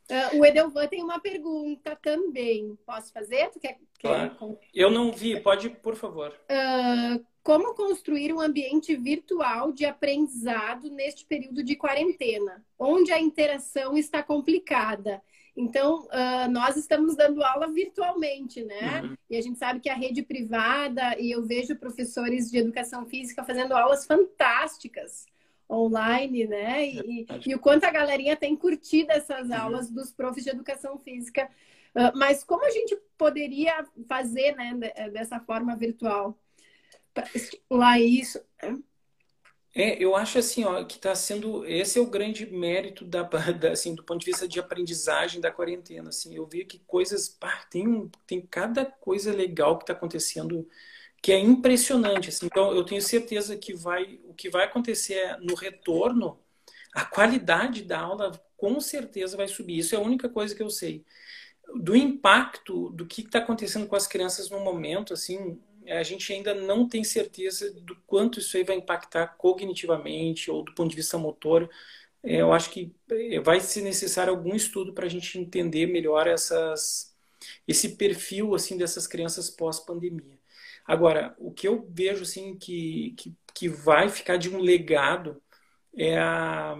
Uh, 0.10 0.40
o 0.40 0.46
Edelvan 0.46 0.88
tem 0.88 1.04
uma 1.04 1.20
pergunta 1.20 1.98
também. 2.02 2.78
Posso 2.86 3.12
fazer? 3.12 3.50
Tu 3.50 3.60
quer, 3.60 3.78
quer... 4.00 4.30
Claro. 4.30 4.58
Eu 4.74 4.90
não 4.90 5.12
vi, 5.12 5.40
pode, 5.42 5.70
por 5.70 5.96
favor. 5.96 6.34
Uh, 6.50 7.26
como 7.44 7.74
construir 7.74 8.34
um 8.34 8.40
ambiente 8.40 8.96
virtual 8.96 9.72
de 9.72 9.86
aprendizado 9.86 10.90
neste 10.90 11.26
período 11.26 11.64
de 11.64 11.76
quarentena, 11.76 12.64
onde 12.78 13.12
a 13.12 13.20
interação 13.20 13.98
está 13.98 14.24
complicada? 14.24 15.22
Então, 15.58 16.06
uh, 16.06 16.50
nós 16.52 16.78
estamos 16.78 17.16
dando 17.16 17.44
aula 17.44 17.68
virtualmente, 17.68 18.64
né? 18.64 19.02
Uhum. 19.02 19.18
E 19.30 19.36
a 19.36 19.42
gente 19.42 19.58
sabe 19.58 19.80
que 19.80 19.90
a 19.90 19.96
rede 19.96 20.22
privada, 20.22 21.20
e 21.20 21.32
eu 21.32 21.44
vejo 21.46 21.76
professores 21.76 22.52
de 22.52 22.60
educação 22.60 23.06
física 23.08 23.44
fazendo 23.44 23.74
aulas 23.74 24.06
fantásticas 24.06 25.26
online, 25.70 26.46
né? 26.46 26.88
E, 26.88 27.26
e, 27.46 27.56
o 27.56 27.60
quanto 27.60 27.86
a 27.86 27.92
galerinha 27.92 28.36
tem 28.36 28.56
curtido 28.56 29.12
essas 29.12 29.50
uhum. 29.50 29.56
aulas 29.56 29.90
dos 29.90 30.12
profs 30.12 30.44
de 30.44 30.52
educação 30.52 30.98
física. 31.00 31.50
Uh, 31.96 32.16
mas 32.16 32.44
como 32.44 32.64
a 32.64 32.70
gente 32.70 32.96
poderia 33.18 33.84
fazer, 34.08 34.56
né, 34.56 34.76
dessa 35.12 35.40
forma 35.40 35.76
virtual? 35.76 36.38
para 37.18 37.28
estimular 37.34 38.00
isso. 38.00 38.40
Né? 38.62 38.78
É, 39.80 40.04
eu 40.04 40.16
acho 40.16 40.40
assim, 40.40 40.64
ó, 40.66 40.84
que 40.84 40.96
está 40.96 41.14
sendo 41.14 41.64
esse 41.64 42.00
é 42.00 42.02
o 42.02 42.10
grande 42.10 42.48
mérito 42.48 43.06
da, 43.06 43.22
da, 43.54 43.72
assim, 43.74 43.94
do 43.94 44.04
ponto 44.04 44.22
de 44.22 44.26
vista 44.26 44.48
de 44.48 44.60
aprendizagem 44.60 45.40
da 45.40 45.52
quarentena, 45.52 46.10
assim, 46.10 46.36
eu 46.36 46.48
vi 46.48 46.66
que 46.66 46.80
coisas, 46.80 47.30
pá, 47.30 47.64
tem 47.70 48.10
tem 48.26 48.42
cada 48.42 48.84
coisa 48.86 49.32
legal 49.32 49.78
que 49.78 49.84
está 49.84 49.94
acontecendo 49.94 50.68
que 51.22 51.32
é 51.32 51.38
impressionante, 51.40 52.30
assim. 52.30 52.48
Então 52.48 52.74
eu 52.74 52.84
tenho 52.84 53.02
certeza 53.02 53.56
que 53.56 53.74
vai 53.74 54.20
o 54.26 54.34
que 54.34 54.50
vai 54.50 54.66
acontecer 54.66 55.14
é, 55.14 55.38
no 55.38 55.54
retorno, 55.54 56.40
a 56.94 57.06
qualidade 57.06 57.84
da 57.84 58.00
aula 58.00 58.32
com 58.58 58.80
certeza 58.80 59.38
vai 59.38 59.48
subir. 59.48 59.78
Isso 59.78 59.94
é 59.96 59.98
a 60.00 60.02
única 60.02 60.28
coisa 60.30 60.56
que 60.56 60.64
eu 60.64 60.70
sei. 60.72 61.06
Do 61.76 61.96
impacto 61.96 62.90
do 62.92 63.06
que 63.06 63.22
está 63.22 63.40
acontecendo 63.40 63.88
com 63.88 63.96
as 63.96 64.08
crianças 64.08 64.50
no 64.50 64.60
momento, 64.62 65.14
assim, 65.14 65.62
a 65.94 66.04
gente 66.04 66.32
ainda 66.34 66.54
não 66.54 66.88
tem 66.88 67.04
certeza 67.04 67.72
do 67.82 67.96
quanto 68.08 68.40
isso 68.40 68.58
aí 68.58 68.64
vai 68.64 68.76
impactar 68.76 69.28
cognitivamente 69.38 70.52
ou 70.52 70.64
do 70.64 70.74
ponto 70.74 70.90
de 70.90 70.96
vista 70.96 71.18
motor. 71.18 71.70
É, 72.24 72.42
eu 72.42 72.52
acho 72.54 72.70
que 72.72 72.94
é, 73.12 73.40
vai 73.40 73.60
ser 73.60 73.82
necessário 73.82 74.34
algum 74.34 74.56
estudo 74.56 74.94
para 74.94 75.06
a 75.06 75.10
gente 75.10 75.40
entender 75.40 75.88
melhor 75.88 76.28
essas, 76.28 77.16
esse 77.68 77.96
perfil 77.96 78.56
assim 78.56 78.78
dessas 78.78 79.08
crianças 79.08 79.50
pós-pandemia. 79.50 80.38
Agora, 80.86 81.36
o 81.40 81.52
que 81.52 81.68
eu 81.68 81.86
vejo 81.90 82.24
assim 82.24 82.58
que, 82.58 83.14
que, 83.18 83.36
que 83.54 83.70
vai 83.70 84.10
ficar 84.10 84.38
de 84.38 84.50
um 84.50 84.60
legado 84.60 85.42
é, 85.96 86.18
a, 86.18 86.76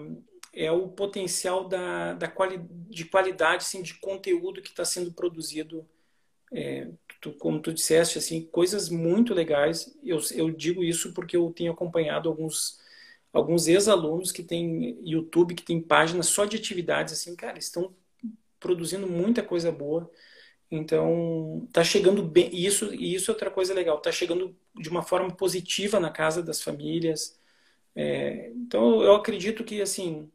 é 0.54 0.72
o 0.72 0.88
potencial 0.90 1.68
da, 1.68 2.14
da 2.14 2.28
quali, 2.28 2.60
de 2.90 3.06
qualidade 3.06 3.64
assim, 3.64 3.82
de 3.82 3.96
conteúdo 3.96 4.62
que 4.62 4.70
está 4.70 4.86
sendo 4.86 5.14
produzido 5.14 5.88
é, 6.52 6.90
tu, 7.20 7.34
como 7.34 7.62
tu 7.62 7.74
disseste, 7.74 8.18
assim, 8.18 8.46
coisas 8.46 8.90
muito 8.90 9.34
legais. 9.34 9.98
Eu, 10.04 10.20
eu 10.34 10.52
digo 10.52 10.84
isso 10.84 11.14
porque 11.14 11.38
eu 11.38 11.52
tenho 11.52 11.72
acompanhado 11.72 12.30
alguns 12.30 12.80
alguns 13.34 13.68
ex-alunos 13.68 14.32
que 14.32 14.44
têm 14.44 15.00
YouTube, 15.04 15.56
que 15.56 15.64
têm 15.64 15.82
páginas 15.82 16.28
só 16.28 16.46
de 16.46 16.58
atividades, 16.58 17.14
assim, 17.14 17.36
cara, 17.36 17.60
estão 17.60 17.96
produzindo 18.60 19.08
muita 19.08 19.44
coisa 19.44 19.72
boa. 19.72 20.10
Então, 20.72 21.68
tá 21.72 21.84
chegando 21.84 22.24
bem. 22.24 22.50
E 22.54 22.66
isso, 22.66 22.94
e 22.94 23.14
isso 23.16 23.32
é 23.32 23.34
outra 23.34 23.52
coisa 23.52 23.74
legal, 23.74 24.00
tá 24.02 24.12
chegando 24.12 24.56
de 24.76 24.90
uma 24.90 25.04
forma 25.04 25.32
positiva 25.36 26.00
na 26.00 26.10
casa 26.12 26.44
das 26.44 26.62
famílias. 26.62 27.40
É, 27.96 28.52
então, 28.52 29.02
eu 29.04 29.14
acredito 29.16 29.64
que, 29.64 29.82
assim, 29.82 30.32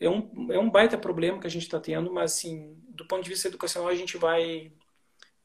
é 0.00 0.08
um, 0.08 0.52
é 0.52 0.58
um 0.58 0.70
baita 0.70 0.98
problema 0.98 1.40
que 1.40 1.46
a 1.46 1.50
gente 1.50 1.64
está 1.64 1.80
tendo, 1.80 2.12
mas, 2.12 2.34
assim, 2.34 2.76
do 2.90 3.06
ponto 3.06 3.22
de 3.24 3.30
vista 3.30 3.48
educacional, 3.48 3.88
a 3.88 3.94
gente 3.94 4.16
vai 4.18 4.72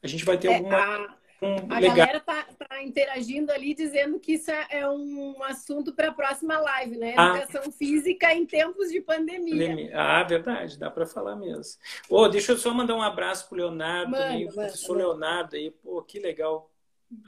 a 0.06 0.08
gente 0.08 0.24
vai 0.24 0.38
ter 0.38 0.48
é, 0.48 0.56
alguma. 0.56 0.76
A, 0.76 1.16
um 1.42 1.56
a 1.68 1.80
galera 1.80 2.20
tá, 2.20 2.46
tá, 2.58 2.82
interagindo 2.82 3.52
ali 3.52 3.74
dizendo 3.74 4.18
que 4.18 4.34
isso 4.34 4.50
é, 4.50 4.66
é 4.70 4.88
um 4.88 5.42
assunto 5.44 5.92
para 5.92 6.08
a 6.08 6.14
próxima 6.14 6.58
live, 6.58 6.96
né? 6.96 7.14
Ah. 7.16 7.36
Educação 7.36 7.70
física 7.70 8.32
em 8.32 8.46
tempos 8.46 8.90
de 8.90 9.00
pandemia. 9.00 9.90
Ah, 9.94 10.22
verdade, 10.22 10.78
dá 10.78 10.90
para 10.90 11.04
falar 11.04 11.36
mesmo. 11.36 11.74
Oh, 12.08 12.26
deixa 12.28 12.52
eu 12.52 12.56
só 12.56 12.72
mandar 12.72 12.94
um 12.94 13.02
abraço 13.02 13.48
pro 13.48 13.58
Leonardo, 13.58 14.12
manda, 14.12 14.28
aí, 14.28 14.46
o 14.46 14.52
professor 14.52 14.96
manda. 14.96 15.08
Leonardo 15.08 15.56
aí, 15.56 15.70
pô, 15.70 16.02
que 16.02 16.18
legal 16.18 16.70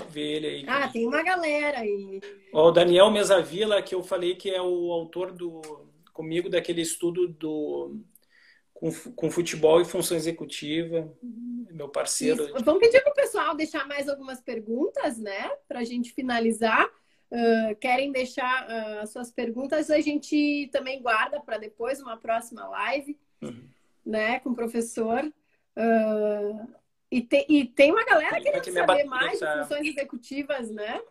ver 0.08 0.37
ele 0.37 0.47
aí. 0.47 0.64
Ah, 0.66 0.88
tem 0.88 1.06
uma 1.06 1.23
galera 1.23 1.80
aí. 1.80 2.20
Ó, 2.52 2.68
o 2.68 2.73
Daniel 2.73 3.11
Mesavila, 3.11 3.82
que 3.82 3.94
eu 3.94 4.02
falei 4.02 4.35
que 4.35 4.50
é 4.50 4.62
o 4.62 4.90
autor 4.90 5.32
do 5.32 5.61
comigo 6.12 6.49
daquele 6.49 6.80
estudo 6.80 7.28
do 7.28 8.00
com, 8.78 8.92
com 8.92 9.30
futebol 9.30 9.80
e 9.80 9.85
função 9.85 10.16
executiva, 10.16 11.12
meu 11.73 11.88
parceiro. 11.88 12.44
Isso. 12.44 12.64
Vamos 12.64 12.80
pedir 12.80 13.02
para 13.02 13.11
o 13.11 13.14
pessoal 13.14 13.56
deixar 13.56 13.87
mais 13.88 14.08
algumas 14.08 14.40
perguntas, 14.40 15.18
né? 15.18 15.50
Para 15.66 15.80
a 15.80 15.85
gente 15.85 16.12
finalizar. 16.12 16.88
Uh, 17.30 17.76
querem 17.76 18.12
deixar 18.12 18.66
uh, 18.68 19.00
as 19.00 19.11
suas 19.11 19.30
perguntas, 19.30 19.90
a 19.90 20.00
gente 20.00 20.70
também 20.73 21.02
guarda 21.02 21.38
para 21.40 21.58
depois, 21.58 22.00
uma 22.00 22.16
próxima 22.16 22.66
live, 22.68 23.18
uhum. 23.42 23.68
né, 24.06 24.40
com 24.40 24.50
o 24.50 24.54
professor. 24.54 25.23
Uh, 25.76 26.68
e, 27.11 27.20
te, 27.20 27.44
e, 27.49 27.66
tem 27.66 27.90
uma 27.90 28.04
galera 28.04 28.40
querendo 28.40 28.73
saber 28.73 29.04
mais 29.04 29.40
de 29.40 29.47
funções 29.47 29.88
executivas, 29.88 30.70
né? 30.70 31.02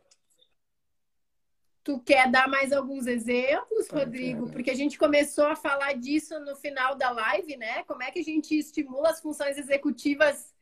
Tu 1.88 1.98
quer 2.02 2.30
dar 2.30 2.50
mais 2.50 2.74
alguns 2.74 3.08
exemplos, 3.08 3.88
Rodrigo? 3.90 4.52
Porque 4.52 4.70
a 4.70 4.76
gente 4.76 4.98
começou 4.98 5.46
a 5.46 5.56
falar 5.56 5.94
disso 5.94 6.38
no 6.42 6.54
final 6.54 6.96
da 6.96 7.12
live, 7.12 7.56
né? 7.56 7.82
Como 7.84 8.04
é 8.04 8.12
que 8.12 8.20
a 8.20 8.24
gente 8.24 8.60
estimula 8.60 9.10
as 9.12 9.22
funções 9.22 9.58
executivas, 9.58 10.54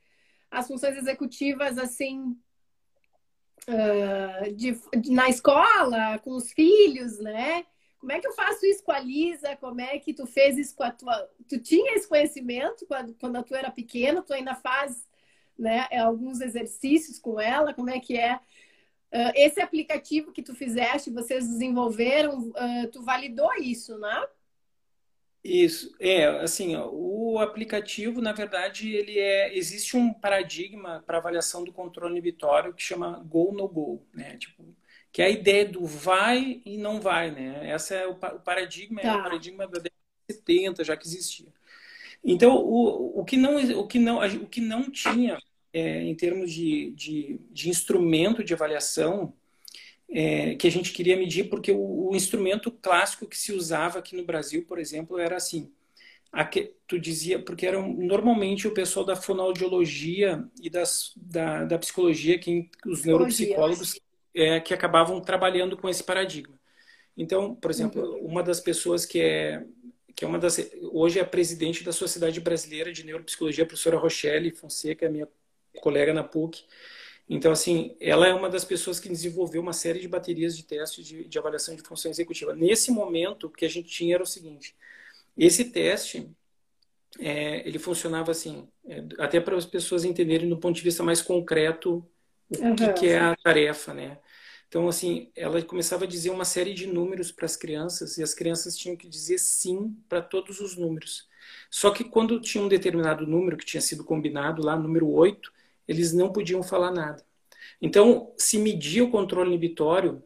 as 0.51 0.67
funções 0.67 0.96
executivas 0.96 1.79
assim 1.79 2.38
uh, 3.67 4.53
de, 4.53 4.79
de, 5.00 5.12
na 5.12 5.27
escola, 5.27 6.20
com 6.20 6.29
os 6.36 6.53
filhos, 6.53 7.17
né? 7.17 7.65
Como 7.98 8.12
é 8.12 8.20
que 8.20 8.27
eu 8.27 8.34
faço 8.34 8.63
isso 8.63 8.84
com 8.84 8.91
a 8.91 9.00
Lisa? 9.00 9.55
Como 9.55 9.82
é 9.82 9.98
que 9.98 10.13
tu 10.13 10.27
fez 10.27 10.60
isso 10.60 10.75
com 10.75 10.84
a 10.84 10.91
tua. 10.91 11.27
Tu 11.50 11.58
tinha 11.58 11.96
esse 11.96 12.08
conhecimento 12.08 12.86
quando, 12.86 13.15
quando 13.15 13.41
tu 13.41 13.55
era 13.55 13.72
pequeno, 13.72 14.22
tu 14.22 14.32
ainda 14.32 14.53
faz 14.53 15.10
né, 15.58 15.88
alguns 15.91 16.39
exercícios 16.39 17.17
com 17.17 17.41
ela, 17.41 17.74
como 17.74 17.89
é 17.89 18.00
que 18.00 18.15
é? 18.15 18.39
Uh, 19.16 19.32
esse 19.34 19.62
aplicativo 19.62 20.34
que 20.34 20.44
tu 20.44 20.54
fizeste, 20.54 21.10
vocês 21.10 21.48
desenvolveram, 21.48 22.50
uh, 22.50 22.88
tu 22.92 23.02
validou 23.02 23.50
isso, 23.54 23.98
né? 23.98 24.28
Isso, 25.42 25.96
é, 26.02 26.26
assim, 26.42 26.76
ó, 26.76 26.90
o 26.92 27.40
aplicativo, 27.40 28.20
na 28.20 28.34
verdade, 28.34 28.94
ele 28.94 29.18
é, 29.18 29.56
existe 29.58 29.96
um 29.96 30.12
paradigma 30.12 31.02
para 31.08 31.20
avaliação 31.20 31.64
do 31.64 31.72
controle 31.72 32.12
inibitório 32.12 32.74
que 32.74 32.84
chama 32.84 33.24
go 33.26 33.54
no 33.54 33.70
go, 33.70 34.06
né? 34.14 34.36
Tipo, 34.38 34.76
que 35.14 35.22
é 35.22 35.26
a 35.28 35.30
ideia 35.30 35.66
do 35.66 35.86
vai 35.86 36.62
e 36.66 36.78
não 36.78 37.00
vai, 37.00 37.32
né? 37.32 37.70
Essa 37.70 37.96
é 37.96 38.06
o, 38.06 38.12
o 38.12 38.40
paradigma, 38.42 39.02
tá. 39.02 39.08
é 39.08 39.12
o 39.14 39.18
tá. 39.18 39.24
paradigma 39.24 39.66
da 39.66 39.80
década 39.80 39.96
de 40.28 40.36
70, 40.36 40.84
já 40.84 40.98
que 40.98 41.08
existia. 41.08 41.54
Então, 42.22 42.58
o, 42.58 43.22
o 43.22 43.24
que 43.24 43.38
não, 43.38 43.56
o 43.80 43.88
que 43.88 43.98
não, 43.98 44.20
o 44.20 44.48
que 44.48 44.60
não 44.60 44.92
tinha 44.92 45.38
é, 45.75 46.03
em 46.03 46.15
termos 46.15 46.53
de, 46.53 46.91
de, 46.91 47.38
de, 47.51 47.70
instrumento 47.70 48.41
de 48.46 48.53
avaliação 48.53 49.34
é, 50.10 50.55
que 50.55 50.67
a 50.67 50.72
gente 50.72 50.94
queria 50.94 51.17
medir, 51.17 51.50
porque 51.50 51.70
o, 51.70 52.12
o, 52.12 52.15
instrumento 52.15 52.72
clássico 52.72 53.27
que 53.27 53.38
se 53.38 53.51
usava 53.51 54.00
aqui 54.00 54.15
no 54.15 54.24
Brasil, 54.24 54.63
por 54.65 54.79
exemplo, 54.79 55.20
era 55.20 55.36
assim. 55.36 55.70
Aqui, 56.32 56.72
tu 56.88 56.98
dizia, 56.98 57.39
porque 57.39 57.65
eram 57.65 57.91
normalmente 57.91 58.70
o 58.70 58.74
pessoal 58.74 59.05
da 59.05 59.17
fonoaudiologia 59.17 60.48
e 60.62 60.70
das, 60.70 61.12
da, 61.17 61.65
da 61.65 61.77
psicologia, 61.77 62.39
quem, 62.39 62.70
os 62.86 63.03
neuropsicólogos, 63.03 64.00
é, 64.34 64.62
que 64.62 64.74
acabavam 64.74 65.20
trabalhando 65.20 65.75
com 65.75 65.89
esse 65.89 66.03
paradigma. 66.03 66.58
Então, 67.17 67.53
por 67.53 67.70
exemplo, 67.70 68.01
uhum. 68.01 68.27
uma 68.27 68.41
das 68.41 68.62
pessoas 68.62 69.05
que 69.05 69.20
é 69.20 69.65
que 70.15 70.24
é 70.24 70.27
uma 70.27 70.39
das 70.39 70.58
hoje 70.94 71.20
é 71.20 71.22
a 71.22 71.25
presidente 71.25 71.84
da 71.84 71.91
Sociedade 71.91 72.39
Brasileira 72.39 72.94
de 72.94 73.05
Neuropsicologia, 73.05 73.65
a 73.65 73.67
professora 73.67 73.98
Rochelle 73.98 74.50
Fonseca, 74.50 75.10
minha 75.10 75.27
colega 75.82 76.13
na 76.13 76.24
PUC. 76.24 76.63
Então, 77.27 77.51
assim, 77.51 77.96
ela 78.00 78.27
é 78.27 78.34
uma 78.34 78.50
das 78.50 78.63
pessoas 78.63 79.00
que 79.00 79.10
desenvolveu 79.10 79.62
uma 79.62 79.74
série 79.74 80.00
de 80.00 80.08
baterias 80.08 80.55
de 80.55 80.63
testes 80.63 81.05
de, 81.05 81.27
de 81.27 81.39
avaliação 81.39 81.75
de 81.75 81.82
função 81.82 82.12
executiva. 82.12 82.55
Nesse 82.55 82.91
momento, 82.91 83.48
o 83.48 83.50
que 83.50 83.65
a 83.65 83.70
gente 83.70 83.89
tinha 83.89 84.15
era 84.15 84.24
o 84.24 84.27
seguinte: 84.27 84.75
esse 85.36 85.65
teste, 85.65 86.29
é, 87.20 87.67
ele 87.67 87.79
funcionava 87.79 88.32
assim, 88.32 88.67
é, 88.88 89.03
até 89.17 89.39
para 89.39 89.58
as 89.58 89.65
pessoas 89.65 90.05
entenderem 90.05 90.48
do 90.48 90.58
ponto 90.58 90.75
de 90.75 90.84
vista 90.84 91.01
mais 91.01 91.22
concreto 91.22 92.05
o 92.50 92.63
uhum, 92.63 92.75
que, 92.75 92.94
que, 92.94 93.08
é 93.08 93.17
a 93.17 93.36
tarefa, 93.36 93.94
né? 93.94 94.20
Então, 94.67 94.88
assim, 94.88 95.32
ela 95.36 95.62
começava 95.63 96.03
a 96.03 96.08
dizer 96.08 96.29
uma 96.29 96.46
série 96.46 96.74
de 96.74 96.86
números 96.86 97.32
para 97.32 97.46
as 97.46 97.55
crianças 97.55 98.17
e 98.17 98.24
as 98.24 98.34
crianças 98.34 98.75
tinham 98.75 98.96
que 98.96 99.08
dizer 99.08 99.39
sim 99.39 99.96
para 100.08 100.22
todos 100.22 100.60
os 100.60 100.75
números. 100.75 101.27
Só 101.70 101.91
que 101.91 102.03
quando 102.03 102.41
tinha 102.41 102.63
um 102.63 102.67
determinado 102.67 103.25
número 103.25 103.58
que 103.58 103.65
tinha 103.65 103.82
sido 103.82 104.03
combinado 104.03 104.62
lá, 104.63 104.75
número 104.75 105.10
8, 105.10 105.51
eles 105.88 106.13
não 106.13 106.32
podiam 106.32 106.63
falar 106.63 106.92
nada. 106.92 107.24
Então, 107.82 108.34
se 108.38 108.58
media 108.58 109.04
o 109.04 109.12
controle 109.12 109.50
inibitório 109.50 110.24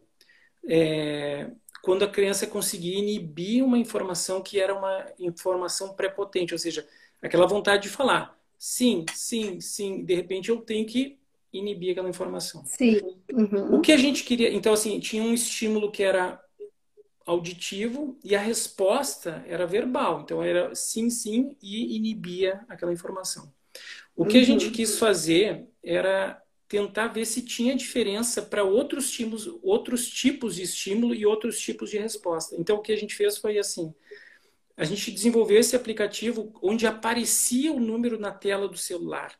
é, 0.68 1.50
quando 1.82 2.04
a 2.04 2.08
criança 2.08 2.46
conseguia 2.46 2.98
inibir 2.98 3.64
uma 3.64 3.78
informação 3.78 4.42
que 4.42 4.60
era 4.60 4.74
uma 4.74 5.06
informação 5.18 5.94
prepotente, 5.94 6.52
ou 6.52 6.58
seja, 6.58 6.86
aquela 7.22 7.46
vontade 7.46 7.84
de 7.84 7.88
falar 7.88 8.40
sim, 8.60 9.06
sim, 9.14 9.58
sim, 9.58 10.04
de 10.04 10.14
repente 10.14 10.50
eu 10.50 10.60
tenho 10.60 10.86
que 10.86 11.18
inibir 11.50 11.92
aquela 11.92 12.10
informação. 12.10 12.62
Sim. 12.66 13.00
Uhum. 13.32 13.76
O 13.76 13.80
que 13.80 13.90
a 13.90 13.96
gente 13.96 14.22
queria, 14.22 14.52
então 14.52 14.74
assim, 14.74 15.00
tinha 15.00 15.22
um 15.22 15.32
estímulo 15.32 15.90
que 15.90 16.02
era 16.02 16.38
auditivo 17.24 18.18
e 18.22 18.36
a 18.36 18.40
resposta 18.40 19.42
era 19.46 19.66
verbal, 19.66 20.20
então 20.20 20.42
era 20.42 20.74
sim, 20.74 21.08
sim 21.08 21.56
e 21.62 21.96
inibia 21.96 22.60
aquela 22.68 22.92
informação. 22.92 23.50
O 24.20 24.26
que 24.26 24.36
a 24.36 24.44
gente 24.44 24.66
uhum. 24.66 24.72
quis 24.72 24.98
fazer 24.98 25.66
era 25.82 26.38
tentar 26.68 27.08
ver 27.08 27.24
se 27.24 27.40
tinha 27.40 27.74
diferença 27.74 28.42
para 28.42 28.62
outros 28.62 29.06
estímulos, 29.06 29.48
outros 29.62 30.06
tipos 30.10 30.56
de 30.56 30.62
estímulo 30.62 31.14
e 31.14 31.24
outros 31.24 31.58
tipos 31.58 31.88
de 31.88 31.96
resposta. 31.96 32.54
Então 32.58 32.76
o 32.76 32.82
que 32.82 32.92
a 32.92 32.96
gente 32.96 33.14
fez 33.14 33.38
foi 33.38 33.58
assim: 33.58 33.94
a 34.76 34.84
gente 34.84 35.10
desenvolveu 35.10 35.58
esse 35.58 35.74
aplicativo 35.74 36.52
onde 36.60 36.86
aparecia 36.86 37.72
o 37.72 37.80
número 37.80 38.20
na 38.20 38.30
tela 38.30 38.68
do 38.68 38.76
celular. 38.76 39.34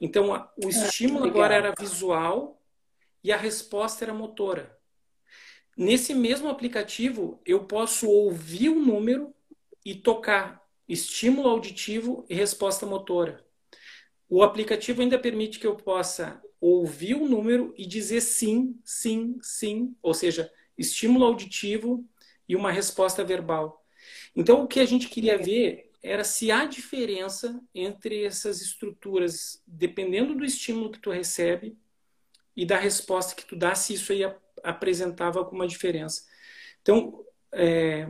Então 0.00 0.30
o 0.30 0.32
ah, 0.32 0.50
estímulo 0.66 1.26
ah, 1.26 1.28
agora 1.28 1.54
era 1.54 1.74
visual 1.78 2.58
e 3.22 3.30
a 3.30 3.36
resposta 3.36 4.02
era 4.02 4.14
motora. 4.14 4.74
Nesse 5.76 6.14
mesmo 6.14 6.48
aplicativo, 6.48 7.38
eu 7.44 7.64
posso 7.64 8.08
ouvir 8.08 8.70
o 8.70 8.80
número 8.80 9.34
e 9.84 9.94
tocar 9.94 10.66
estímulo 10.88 11.50
auditivo 11.50 12.24
e 12.30 12.34
resposta 12.34 12.86
motora. 12.86 13.44
O 14.34 14.42
aplicativo 14.42 15.02
ainda 15.02 15.18
permite 15.18 15.58
que 15.58 15.66
eu 15.66 15.76
possa 15.76 16.42
ouvir 16.58 17.12
o 17.16 17.28
número 17.28 17.74
e 17.76 17.84
dizer 17.84 18.22
sim, 18.22 18.80
sim, 18.82 19.36
sim, 19.42 19.94
ou 20.00 20.14
seja, 20.14 20.50
estímulo 20.78 21.26
auditivo 21.26 22.02
e 22.48 22.56
uma 22.56 22.72
resposta 22.72 23.22
verbal. 23.22 23.84
Então, 24.34 24.62
o 24.62 24.66
que 24.66 24.80
a 24.80 24.86
gente 24.86 25.06
queria 25.10 25.36
ver 25.36 25.90
era 26.02 26.24
se 26.24 26.50
há 26.50 26.64
diferença 26.64 27.62
entre 27.74 28.24
essas 28.24 28.62
estruturas, 28.62 29.62
dependendo 29.66 30.34
do 30.34 30.46
estímulo 30.46 30.90
que 30.90 30.98
tu 30.98 31.10
recebe 31.10 31.76
e 32.56 32.64
da 32.64 32.78
resposta 32.78 33.34
que 33.34 33.44
tu 33.44 33.54
dá, 33.54 33.74
se 33.74 33.92
isso 33.92 34.12
aí 34.12 34.22
apresentava 34.64 35.40
alguma 35.40 35.68
diferença. 35.68 36.24
Então, 36.80 37.22
é, 37.52 38.08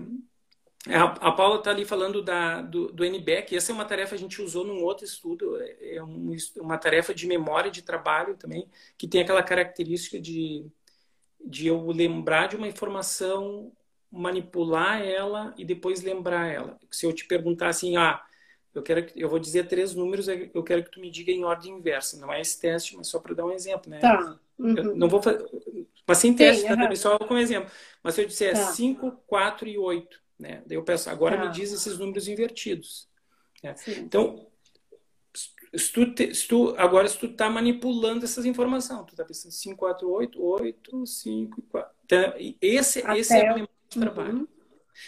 a, 0.88 1.28
a 1.28 1.32
Paula 1.32 1.58
está 1.58 1.70
ali 1.70 1.84
falando 1.84 2.22
da, 2.22 2.60
do, 2.60 2.92
do 2.92 3.04
NBEC, 3.04 3.54
essa 3.54 3.70
é 3.70 3.74
uma 3.74 3.84
tarefa 3.84 4.10
que 4.10 4.14
a 4.16 4.18
gente 4.18 4.42
usou 4.42 4.64
num 4.64 4.82
outro 4.82 5.04
estudo, 5.04 5.56
é 5.80 6.02
um, 6.02 6.34
uma 6.56 6.76
tarefa 6.76 7.14
de 7.14 7.26
memória 7.26 7.70
de 7.70 7.82
trabalho 7.82 8.36
também, 8.36 8.68
que 8.98 9.06
tem 9.06 9.20
aquela 9.20 9.42
característica 9.42 10.18
de, 10.20 10.66
de 11.44 11.68
eu 11.68 11.86
lembrar 11.86 12.48
de 12.48 12.56
uma 12.56 12.66
informação 12.66 13.72
manipular 14.10 15.00
ela 15.00 15.54
e 15.56 15.64
depois 15.64 16.02
lembrar 16.02 16.48
ela. 16.52 16.78
Se 16.90 17.06
eu 17.06 17.12
te 17.12 17.26
perguntar 17.26 17.68
assim, 17.68 17.96
ah, 17.96 18.20
eu 18.74 18.82
quero 18.82 19.06
que, 19.06 19.20
eu 19.22 19.28
vou 19.28 19.38
dizer 19.38 19.68
três 19.68 19.94
números, 19.94 20.26
eu 20.28 20.62
quero 20.62 20.82
que 20.82 20.90
tu 20.90 21.00
me 21.00 21.10
diga 21.10 21.30
em 21.30 21.44
ordem 21.44 21.72
inversa. 21.72 22.18
Não 22.18 22.32
é 22.32 22.40
esse 22.40 22.60
teste, 22.60 22.96
mas 22.96 23.06
só 23.06 23.18
para 23.18 23.34
dar 23.34 23.44
um 23.44 23.52
exemplo, 23.52 23.90
né? 23.90 24.00
Tá. 24.00 24.38
Uhum. 24.58 24.94
não 24.94 25.08
vou 25.08 25.20
fazer, 25.20 25.44
mas 26.06 26.18
sem 26.18 26.34
teste, 26.34 26.66
tá? 26.66 26.74
Uhum. 26.74 26.96
só 26.96 27.18
como 27.18 27.38
exemplo. 27.38 27.70
Mas 28.02 28.14
se 28.14 28.22
eu 28.22 28.26
disser 28.26 28.52
tá. 28.52 28.66
5, 28.66 29.22
4 29.26 29.68
e 29.68 29.78
8, 29.78 30.21
né? 30.42 30.62
Daí 30.66 30.76
eu 30.76 30.82
peço, 30.82 31.08
agora 31.08 31.36
tá. 31.36 31.44
me 31.44 31.52
diz 31.52 31.72
esses 31.72 31.98
números 31.98 32.28
invertidos. 32.28 33.08
Né? 33.62 33.74
Então, 33.98 34.46
se 35.74 35.92
tu, 35.92 36.12
te, 36.12 36.34
se 36.34 36.46
tu, 36.46 36.74
agora 36.76 37.08
se 37.08 37.16
tu 37.16 37.26
está 37.26 37.48
manipulando 37.48 38.24
essas 38.24 38.44
informações, 38.44 39.06
tu 39.06 39.12
está 39.12 39.24
pensando 39.24 39.52
5, 39.52 39.76
4, 39.76 40.10
8, 40.10 40.44
8, 40.44 41.06
5, 41.06 41.62
4. 41.62 41.90
Então, 42.04 42.34
esse, 42.60 42.98
esse 43.16 43.34
é 43.34 43.54
o 43.54 43.56
de 43.56 44.00
trabalho. 44.00 44.40
Uhum. 44.40 44.48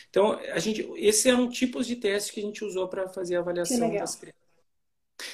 Então, 0.08 0.32
a 0.32 0.58
gente, 0.58 0.88
esse 0.96 1.28
eram 1.28 1.48
tipos 1.50 1.86
de 1.86 1.96
testes 1.96 2.32
que 2.32 2.40
a 2.40 2.42
gente 2.42 2.64
usou 2.64 2.88
para 2.88 3.08
fazer 3.08 3.36
a 3.36 3.40
avaliação 3.40 3.92
das 3.92 4.16
crianças. 4.16 4.44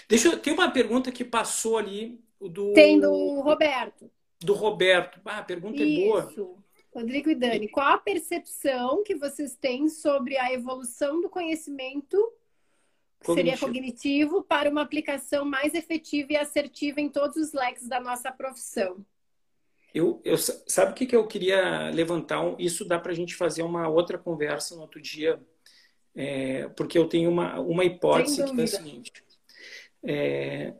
Deixa 0.09 0.28
eu, 0.28 0.38
tem 0.38 0.52
uma 0.52 0.71
pergunta 0.71 1.12
que 1.12 1.25
passou 1.25 1.78
ali 1.78 2.21
do 2.40 2.73
Tem 2.73 2.99
do 2.99 3.40
Roberto. 3.40 4.11
Do 4.40 4.54
Roberto. 4.54 5.21
Ah, 5.25 5.38
a 5.38 5.42
pergunta 5.42 5.83
Isso. 5.83 6.00
é 6.00 6.07
boa. 6.07 6.59
Isso. 6.90 6.99
Rodrigo 6.99 7.30
e 7.30 7.35
Dani, 7.35 7.68
qual 7.68 7.94
a 7.94 7.99
percepção 7.99 9.02
que 9.04 9.14
vocês 9.14 9.56
têm 9.56 9.88
sobre 9.88 10.37
a 10.37 10.52
evolução 10.52 11.20
do 11.20 11.28
conhecimento 11.28 12.16
que 13.20 13.35
seria 13.35 13.59
cognitivo 13.59 14.42
para 14.42 14.70
uma 14.70 14.82
aplicação 14.82 15.44
mais 15.44 15.75
efetiva 15.75 16.32
e 16.32 16.37
assertiva 16.37 17.00
em 17.00 17.09
todos 17.09 17.37
os 17.37 17.52
leques 17.52 17.87
da 17.87 18.00
nossa 18.00 18.32
profissão? 18.32 19.04
Eu, 19.92 20.20
eu, 20.25 20.37
sabe 20.38 20.92
o 20.92 20.94
que, 20.94 21.06
que 21.06 21.16
eu 21.16 21.26
queria 21.26 21.90
levantar? 21.90 22.40
Isso 22.59 22.85
dá 22.85 22.99
para 22.99 23.12
a 23.12 23.14
gente 23.14 23.35
fazer 23.35 23.62
uma 23.62 23.88
outra 23.88 24.16
conversa 24.16 24.75
no 24.75 24.82
outro 24.82 25.00
dia, 25.00 25.40
é, 26.14 26.68
porque 26.68 26.97
eu 26.97 27.09
tenho 27.09 27.28
uma, 27.28 27.59
uma 27.61 27.85
hipótese 27.85 28.44
que 28.44 28.61
é 28.61 28.64
a 28.64 28.66
seguinte. 28.66 29.12
É, 30.02 30.75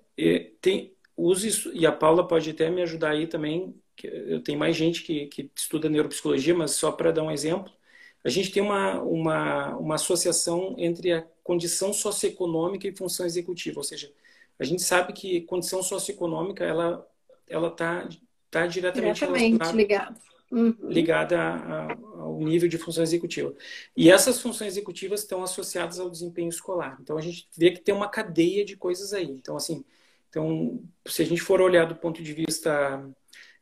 tem, 0.61 0.95
use 1.17 1.71
e 1.73 1.87
a 1.87 1.93
Paula 1.93 2.27
pode 2.27 2.51
até 2.51 2.71
me 2.71 2.83
ajudar 2.83 3.11
aí 3.11 3.27
também. 3.27 3.75
Eu 4.07 4.43
tenho 4.43 4.59
mais 4.59 4.77
gente 4.77 5.03
que, 5.03 5.27
que 5.27 5.51
estuda 5.55 5.89
neuropsicologia, 5.89 6.55
mas 6.55 6.73
só 6.73 6.93
para 6.93 7.13
dar 7.13 7.23
um 7.23 7.31
exemplo, 7.31 7.73
a 8.25 8.29
gente 8.29 8.51
tem 8.51 8.63
uma, 8.63 9.01
uma, 9.03 9.77
uma 9.77 9.95
associação 9.95 10.75
entre 10.79 11.13
a 11.13 11.23
condição 11.43 11.93
socioeconômica 11.93 12.87
e 12.87 12.97
função 12.97 13.27
executiva, 13.27 13.81
ou 13.81 13.85
seja, 13.85 14.13
a 14.59 14.65
gente 14.65 14.83
sabe 14.83 15.13
que 15.13 15.41
condição 15.43 15.83
socioeconômica 15.83 16.65
ela 16.65 17.07
ela 17.49 17.69
está 17.69 18.09
está 18.47 18.67
diretamente, 18.67 19.21
diretamente 19.21 19.73
ligada 19.73 20.17
uhum. 20.51 20.75
ligada 20.83 21.39
ao 22.19 22.39
nível 22.41 22.69
de 22.69 22.77
função 22.79 23.03
executiva. 23.03 23.55
E 23.97 24.11
essas 24.11 24.41
funções 24.41 24.73
executivas 24.73 25.21
estão 25.21 25.43
associadas 25.43 26.01
ao 26.01 26.11
desempenho 26.11 26.49
escolar. 26.49 26.99
Então 27.01 27.17
a 27.17 27.21
gente 27.21 27.49
vê 27.57 27.71
que 27.71 27.81
tem 27.81 27.95
uma 27.95 28.09
cadeia 28.09 28.65
de 28.65 28.77
coisas 28.77 29.13
aí. 29.13 29.31
Então 29.31 29.57
assim, 29.57 29.85
então 30.29 30.83
se 31.07 31.23
a 31.23 31.25
gente 31.25 31.41
for 31.41 31.61
olhar 31.61 31.87
do 31.87 31.95
ponto 31.95 32.23
de 32.23 32.33
vista 32.33 33.03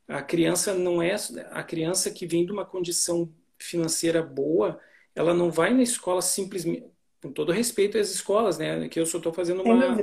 a 0.09 0.23
criança 0.23 0.75
não 0.75 1.03
é 1.03 1.15
a 1.51 1.63
criança 1.63 2.11
que 2.11 2.27
vem 2.27 2.45
de 2.45 2.51
uma 2.51 2.65
condição 2.65 3.31
financeira 3.59 4.23
boa, 4.23 4.81
ela 5.15 5.35
não 5.35 5.51
vai 5.51 5.75
na 5.75 5.83
escola 5.83 6.23
simplesmente 6.23 6.87
com 7.21 7.33
todo 7.33 7.53
respeito 7.53 7.99
às 7.99 8.11
escolas, 8.11 8.59
né? 8.59 8.89
Que 8.89 8.99
eu 8.99 9.07
só 9.07 9.19
estou 9.19 9.33
fazendo 9.33 9.63
uma. 9.63 10.01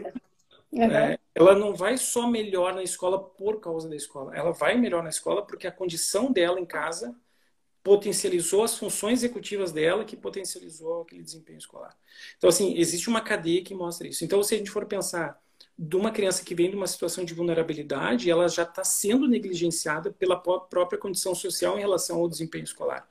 É, 0.73 1.17
ela 1.33 1.55
não 1.55 1.73
vai 1.73 1.97
só 1.97 2.27
melhor 2.27 2.75
na 2.75 2.83
escola 2.83 3.17
por 3.17 3.59
causa 3.59 3.87
da 3.87 3.95
escola. 3.95 4.35
Ela 4.35 4.51
vai 4.51 4.77
melhor 4.77 5.01
na 5.01 5.09
escola 5.09 5.45
porque 5.45 5.65
a 5.65 5.71
condição 5.71 6.31
dela 6.31 6.59
em 6.59 6.65
casa 6.65 7.15
potencializou 7.81 8.63
as 8.63 8.77
funções 8.77 9.19
executivas 9.19 9.71
dela 9.71 10.03
que 10.03 10.17
potencializou 10.17 11.03
aquele 11.03 11.23
desempenho 11.23 11.59
escolar. 11.59 11.95
Então, 12.37 12.49
assim, 12.49 12.77
existe 12.77 13.07
uma 13.07 13.21
cadeia 13.21 13.63
que 13.63 13.73
mostra 13.73 14.07
isso. 14.07 14.25
Então, 14.25 14.43
se 14.43 14.55
a 14.55 14.57
gente 14.57 14.71
for 14.71 14.85
pensar 14.85 15.39
de 15.77 15.95
uma 15.95 16.11
criança 16.11 16.43
que 16.43 16.55
vem 16.55 16.69
de 16.69 16.75
uma 16.75 16.87
situação 16.87 17.25
de 17.25 17.33
vulnerabilidade, 17.33 18.29
ela 18.29 18.47
já 18.47 18.63
está 18.63 18.83
sendo 18.83 19.27
negligenciada 19.27 20.11
pela 20.11 20.37
própria 20.37 20.97
condição 20.97 21.35
social 21.35 21.77
em 21.77 21.81
relação 21.81 22.19
ao 22.19 22.29
desempenho 22.29 22.63
escolar. 22.63 23.07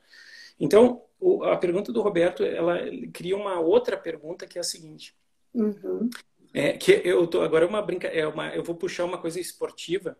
Então, 0.59 1.03
a 1.43 1.57
pergunta 1.57 1.91
do 1.91 2.01
Roberto, 2.01 2.43
ela 2.43 2.79
cria 3.13 3.35
uma 3.35 3.59
outra 3.59 3.97
pergunta 3.97 4.47
que 4.47 4.57
é 4.57 4.61
a 4.61 4.63
seguinte. 4.63 5.15
Uhum. 5.53 6.09
É, 6.53 6.73
que 6.73 7.01
eu 7.03 7.27
tô 7.27 7.41
agora 7.41 7.65
é 7.65 7.67
uma 7.67 7.81
brinca, 7.81 8.07
é 8.07 8.25
uma, 8.25 8.47
eu 8.55 8.63
vou 8.63 8.75
puxar 8.75 9.03
uma 9.03 9.17
coisa 9.17 9.39
esportiva, 9.39 10.17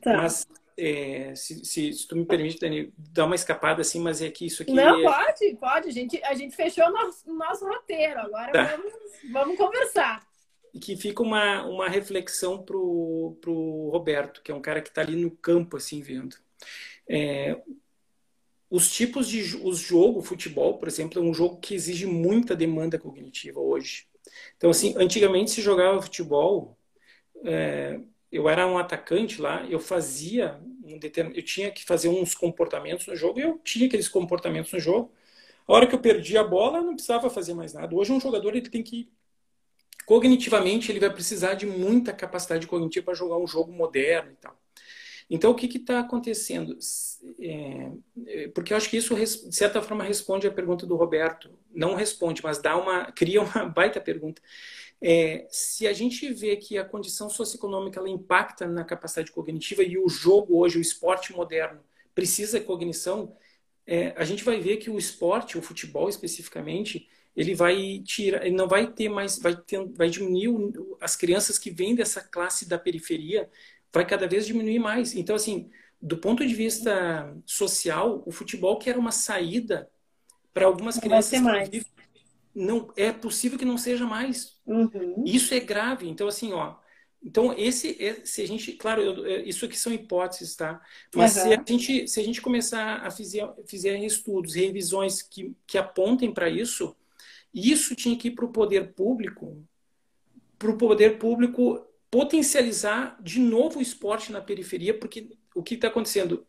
tá. 0.00 0.16
mas 0.16 0.46
é, 0.78 1.34
se, 1.34 1.64
se, 1.64 1.92
se, 1.92 2.08
tu 2.08 2.16
me 2.16 2.24
permite, 2.24 2.60
Dani, 2.60 2.92
dar 2.96 3.24
uma 3.24 3.34
escapada 3.34 3.82
assim, 3.82 4.00
mas 4.00 4.22
é 4.22 4.30
que 4.30 4.46
isso 4.46 4.62
aqui. 4.62 4.72
Não, 4.72 5.00
é... 5.00 5.02
pode, 5.02 5.56
pode. 5.56 5.88
A 5.88 5.92
gente, 5.92 6.22
a 6.24 6.34
gente 6.34 6.54
fechou 6.54 6.86
o 6.86 6.90
nosso, 6.90 7.34
nosso 7.34 7.66
roteiro. 7.66 8.20
Agora 8.20 8.52
tá. 8.52 8.76
vamos, 8.76 8.92
vamos 9.32 9.56
conversar. 9.56 10.26
E 10.74 10.80
que 10.80 10.96
fica 10.96 11.22
uma, 11.22 11.64
uma 11.64 11.88
reflexão 11.88 12.62
pro, 12.62 13.36
pro 13.40 13.90
Roberto, 13.90 14.42
que 14.42 14.50
é 14.50 14.54
um 14.54 14.62
cara 14.62 14.80
que 14.80 14.88
está 14.88 15.02
ali 15.02 15.16
no 15.16 15.30
campo, 15.30 15.76
assim, 15.76 16.00
vendo. 16.00 16.36
É, 17.06 17.60
os 18.70 18.90
tipos 18.90 19.28
de 19.28 19.56
os 19.62 19.78
jogo, 19.78 20.22
futebol, 20.22 20.78
por 20.78 20.88
exemplo, 20.88 21.18
é 21.18 21.22
um 21.22 21.34
jogo 21.34 21.58
que 21.58 21.74
exige 21.74 22.06
muita 22.06 22.56
demanda 22.56 22.98
cognitiva 22.98 23.60
hoje. 23.60 24.06
Então, 24.56 24.70
assim, 24.70 24.94
antigamente 24.96 25.50
se 25.50 25.60
jogava 25.60 26.00
futebol, 26.00 26.78
é, 27.44 28.00
eu 28.30 28.48
era 28.48 28.66
um 28.66 28.78
atacante 28.78 29.40
lá, 29.42 29.66
eu 29.66 29.78
fazia 29.78 30.58
um 30.84 30.98
determin... 30.98 31.36
eu 31.36 31.44
tinha 31.44 31.70
que 31.70 31.84
fazer 31.84 32.08
uns 32.08 32.34
comportamentos 32.34 33.06
no 33.06 33.14
jogo, 33.14 33.38
e 33.38 33.42
eu 33.42 33.58
tinha 33.58 33.86
aqueles 33.86 34.08
comportamentos 34.08 34.72
no 34.72 34.80
jogo. 34.80 35.12
A 35.68 35.72
hora 35.74 35.86
que 35.86 35.94
eu 35.94 36.00
perdi 36.00 36.38
a 36.38 36.44
bola, 36.44 36.78
eu 36.78 36.84
não 36.84 36.94
precisava 36.94 37.28
fazer 37.28 37.54
mais 37.54 37.74
nada. 37.74 37.94
Hoje 37.94 38.10
um 38.12 38.20
jogador 38.20 38.56
ele 38.56 38.68
tem 38.68 38.82
que 38.82 39.10
cognitivamente 40.06 40.90
ele 40.90 41.00
vai 41.00 41.12
precisar 41.12 41.54
de 41.54 41.66
muita 41.66 42.12
capacidade 42.12 42.66
cognitiva 42.66 43.06
para 43.06 43.14
jogar 43.14 43.38
um 43.38 43.46
jogo 43.46 43.72
moderno 43.72 44.32
e 44.32 44.36
tal. 44.36 44.58
Então, 45.30 45.50
o 45.50 45.54
que 45.54 45.78
está 45.78 46.00
acontecendo? 46.00 46.76
É, 47.40 47.92
é, 48.26 48.48
porque 48.48 48.72
eu 48.72 48.76
acho 48.76 48.90
que 48.90 48.96
isso, 48.98 49.14
de 49.14 49.56
certa 49.56 49.80
forma, 49.80 50.04
responde 50.04 50.46
à 50.46 50.50
pergunta 50.50 50.86
do 50.86 50.96
Roberto. 50.96 51.50
Não 51.74 51.94
responde, 51.94 52.42
mas 52.42 52.58
dá 52.58 52.76
uma, 52.76 53.10
cria 53.12 53.40
uma 53.40 53.64
baita 53.64 54.00
pergunta. 54.00 54.42
É, 55.00 55.46
se 55.50 55.86
a 55.86 55.92
gente 55.92 56.32
vê 56.32 56.56
que 56.56 56.78
a 56.78 56.84
condição 56.84 57.30
socioeconômica 57.30 57.98
ela 57.98 58.08
impacta 58.08 58.66
na 58.66 58.84
capacidade 58.84 59.32
cognitiva 59.32 59.82
e 59.82 59.98
o 59.98 60.08
jogo 60.08 60.58
hoje, 60.58 60.78
o 60.78 60.82
esporte 60.82 61.32
moderno, 61.32 61.80
precisa 62.14 62.60
de 62.60 62.66
cognição, 62.66 63.34
é, 63.86 64.12
a 64.16 64.24
gente 64.24 64.44
vai 64.44 64.60
ver 64.60 64.76
que 64.76 64.90
o 64.90 64.98
esporte, 64.98 65.58
o 65.58 65.62
futebol 65.62 66.08
especificamente, 66.08 67.08
ele 67.34 67.54
vai 67.54 68.02
tirar, 68.04 68.44
ele 68.44 68.54
não 68.54 68.68
vai 68.68 68.86
ter 68.86 69.08
mais, 69.08 69.38
vai, 69.38 69.56
ter, 69.56 69.84
vai 69.94 70.10
diminuir 70.10 70.72
as 71.00 71.16
crianças 71.16 71.58
que 71.58 71.70
vêm 71.70 71.94
dessa 71.94 72.20
classe 72.20 72.68
da 72.68 72.78
periferia 72.78 73.48
vai 73.92 74.06
cada 74.06 74.26
vez 74.26 74.46
diminuir 74.46 74.78
mais. 74.78 75.14
Então, 75.14 75.36
assim, 75.36 75.70
do 76.00 76.16
ponto 76.16 76.46
de 76.46 76.54
vista 76.54 77.36
social, 77.44 78.22
o 78.26 78.32
futebol 78.32 78.78
que 78.78 78.88
era 78.88 78.98
uma 78.98 79.12
saída 79.12 79.88
para 80.52 80.66
algumas 80.66 80.96
não 80.96 81.02
crianças 81.02 81.40
vai 81.40 81.64
vivem, 81.64 81.92
não 82.54 82.92
é 82.96 83.12
possível 83.12 83.58
que 83.58 83.64
não 83.64 83.78
seja 83.78 84.06
mais. 84.06 84.60
Uhum. 84.66 85.24
Isso 85.26 85.54
é 85.54 85.60
grave. 85.60 86.08
Então, 86.08 86.26
assim, 86.26 86.52
ó. 86.52 86.76
Então, 87.24 87.54
esse, 87.56 88.02
é, 88.02 88.20
se 88.24 88.42
a 88.42 88.48
gente, 88.48 88.72
claro, 88.72 89.00
eu, 89.00 89.46
isso 89.46 89.64
aqui 89.64 89.78
são 89.78 89.92
hipóteses, 89.92 90.56
tá? 90.56 90.80
Mas 91.14 91.36
uhum. 91.36 91.42
se, 91.42 91.54
a 91.54 91.64
gente, 91.64 92.08
se 92.08 92.20
a 92.20 92.24
gente 92.24 92.42
começar 92.42 92.96
a 92.96 93.10
fazer, 93.10 93.48
fizer 93.66 93.96
estudos, 94.04 94.54
revisões 94.54 95.22
que, 95.22 95.54
que 95.66 95.78
apontem 95.78 96.34
para 96.34 96.50
isso, 96.50 96.96
isso 97.54 97.94
tinha 97.94 98.16
que 98.16 98.28
ir 98.28 98.30
para 98.32 98.44
o 98.44 98.52
poder 98.52 98.92
público, 98.94 99.62
para 100.58 100.70
o 100.70 100.78
poder 100.78 101.18
público 101.18 101.86
potencializar 102.10 103.16
de 103.22 103.40
novo 103.40 103.78
o 103.78 103.82
esporte 103.82 104.30
na 104.30 104.40
periferia, 104.40 104.96
porque 104.98 105.30
o 105.54 105.62
que 105.62 105.74
está 105.74 105.88
acontecendo? 105.88 106.46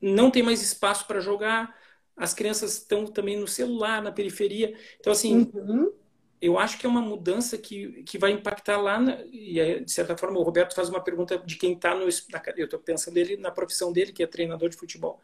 Não 0.00 0.30
tem 0.30 0.42
mais 0.42 0.62
espaço 0.62 1.06
para 1.06 1.20
jogar, 1.20 1.74
as 2.16 2.34
crianças 2.34 2.74
estão 2.74 3.06
também 3.06 3.38
no 3.38 3.48
celular, 3.48 4.02
na 4.02 4.12
periferia. 4.12 4.76
Então, 4.98 5.12
assim, 5.12 5.50
uhum. 5.54 5.92
eu 6.40 6.58
acho 6.58 6.78
que 6.78 6.84
é 6.84 6.88
uma 6.88 7.00
mudança 7.00 7.56
que, 7.56 8.02
que 8.02 8.18
vai 8.18 8.32
impactar 8.32 8.76
lá, 8.80 8.98
na, 8.98 9.22
e 9.30 9.58
é, 9.58 9.80
de 9.80 9.90
certa 9.90 10.16
forma 10.16 10.38
o 10.38 10.42
Roberto 10.42 10.74
faz 10.74 10.88
uma 10.88 11.02
pergunta 11.02 11.38
de 11.38 11.56
quem 11.56 11.72
está 11.72 11.94
no. 11.94 12.04
Na, 12.04 12.42
eu 12.56 12.64
estou 12.64 12.78
pensando 12.78 13.16
ele 13.16 13.36
na 13.36 13.50
profissão 13.50 13.92
dele, 13.92 14.12
que 14.12 14.22
é 14.22 14.26
treinador 14.26 14.68
de 14.68 14.76
futebol, 14.76 15.20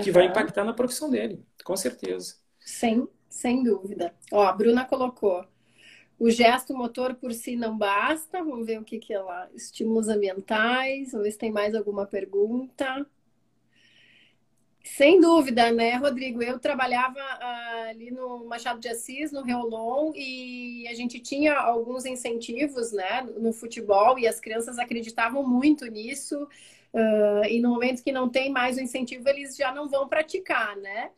que 0.00 0.08
uhum. 0.08 0.14
vai 0.14 0.26
impactar 0.26 0.64
na 0.64 0.72
profissão 0.72 1.10
dele, 1.10 1.44
com 1.64 1.76
certeza. 1.76 2.36
Sem, 2.60 3.08
sem 3.28 3.62
dúvida. 3.62 4.14
Ó, 4.32 4.42
a 4.44 4.52
Bruna 4.52 4.84
colocou. 4.84 5.44
O 6.18 6.30
gesto 6.30 6.74
motor 6.74 7.14
por 7.14 7.32
si 7.32 7.54
não 7.54 7.76
basta. 7.76 8.42
Vamos 8.42 8.66
ver 8.66 8.80
o 8.80 8.84
que, 8.84 8.98
que 8.98 9.14
é 9.14 9.20
lá. 9.20 9.48
Estímulos 9.54 10.08
ambientais. 10.08 11.12
Vamos 11.12 11.26
ver 11.26 11.32
se 11.32 11.38
tem 11.38 11.52
mais 11.52 11.74
alguma 11.74 12.06
pergunta. 12.06 13.06
Sem 14.96 15.20
dúvida, 15.20 15.70
né, 15.70 15.94
Rodrigo? 15.96 16.42
Eu 16.42 16.58
trabalhava 16.58 17.20
uh, 17.20 17.90
ali 17.90 18.10
no 18.10 18.46
Machado 18.46 18.80
de 18.80 18.88
Assis, 18.88 19.30
no 19.30 19.42
Reolon, 19.42 20.12
e 20.14 20.88
a 20.88 20.94
gente 20.94 21.20
tinha 21.20 21.54
alguns 21.54 22.06
incentivos, 22.06 22.90
né, 22.90 23.20
no 23.36 23.52
futebol, 23.52 24.18
e 24.18 24.26
as 24.26 24.40
crianças 24.40 24.78
acreditavam 24.78 25.46
muito 25.46 25.84
nisso. 25.86 26.48
Uh, 26.92 27.44
e 27.48 27.60
no 27.60 27.68
momento 27.68 28.02
que 28.02 28.10
não 28.10 28.28
tem 28.30 28.50
mais 28.50 28.78
o 28.78 28.80
incentivo, 28.80 29.28
eles 29.28 29.56
já 29.56 29.72
não 29.72 29.88
vão 29.88 30.08
praticar, 30.08 30.74
né? 30.76 31.10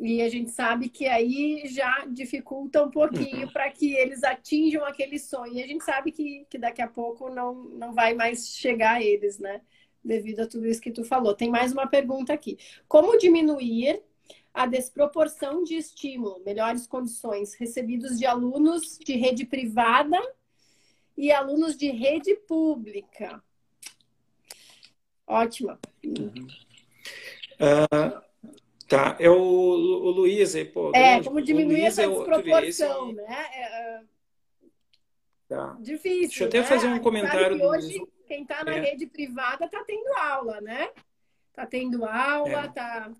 E 0.00 0.22
a 0.22 0.28
gente 0.28 0.50
sabe 0.50 0.88
que 0.88 1.06
aí 1.06 1.62
já 1.66 2.06
dificulta 2.06 2.84
um 2.84 2.90
pouquinho 2.90 3.46
uhum. 3.46 3.52
para 3.52 3.70
que 3.70 3.94
eles 3.94 4.22
atinjam 4.22 4.84
aquele 4.84 5.18
sonho. 5.18 5.54
E 5.54 5.62
a 5.62 5.66
gente 5.66 5.84
sabe 5.84 6.12
que, 6.12 6.46
que 6.48 6.56
daqui 6.56 6.80
a 6.80 6.88
pouco 6.88 7.28
não, 7.28 7.54
não 7.54 7.92
vai 7.92 8.14
mais 8.14 8.48
chegar 8.48 8.96
a 8.96 9.02
eles, 9.02 9.38
né? 9.38 9.60
Devido 10.02 10.40
a 10.40 10.46
tudo 10.46 10.66
isso 10.66 10.80
que 10.80 10.92
tu 10.92 11.04
falou. 11.04 11.34
Tem 11.34 11.50
mais 11.50 11.72
uma 11.72 11.86
pergunta 11.86 12.32
aqui. 12.32 12.56
Como 12.86 13.18
diminuir 13.18 14.00
a 14.54 14.66
desproporção 14.66 15.64
de 15.64 15.74
estímulo, 15.74 16.42
melhores 16.44 16.86
condições 16.86 17.54
recebidos 17.54 18.18
de 18.18 18.26
alunos 18.26 18.98
de 18.98 19.16
rede 19.16 19.44
privada 19.44 20.18
e 21.16 21.32
alunos 21.32 21.76
de 21.76 21.90
rede 21.90 22.34
pública? 22.46 23.42
Ótima. 25.26 25.78
Uhum. 26.04 26.46
Uh, 27.60 28.27
Tá, 28.88 29.16
é 29.20 29.28
o, 29.28 29.36
o 29.36 30.10
Luiz 30.10 30.54
aí, 30.54 30.64
pô. 30.64 30.88
É, 30.94 31.10
grande. 31.10 31.28
como 31.28 31.42
diminuir 31.42 31.82
essa 31.82 32.02
é 32.02 32.08
desproporção, 32.08 33.12
né? 33.12 33.46
É, 33.52 33.62
é... 33.62 34.00
Tá. 35.46 35.76
Difícil. 35.78 36.20
Deixa 36.20 36.44
eu 36.44 36.48
até 36.48 36.60
né? 36.60 36.64
fazer 36.64 36.86
um 36.88 36.98
comentário. 36.98 37.62
hoje, 37.62 38.02
quem 38.26 38.42
está 38.42 38.64
na 38.64 38.74
é. 38.76 38.80
rede 38.80 39.06
privada 39.06 39.66
está 39.66 39.84
tendo 39.84 40.10
aula, 40.14 40.62
né? 40.62 40.88
Está 41.50 41.66
tendo 41.66 42.06
aula, 42.06 42.64
está 42.64 43.10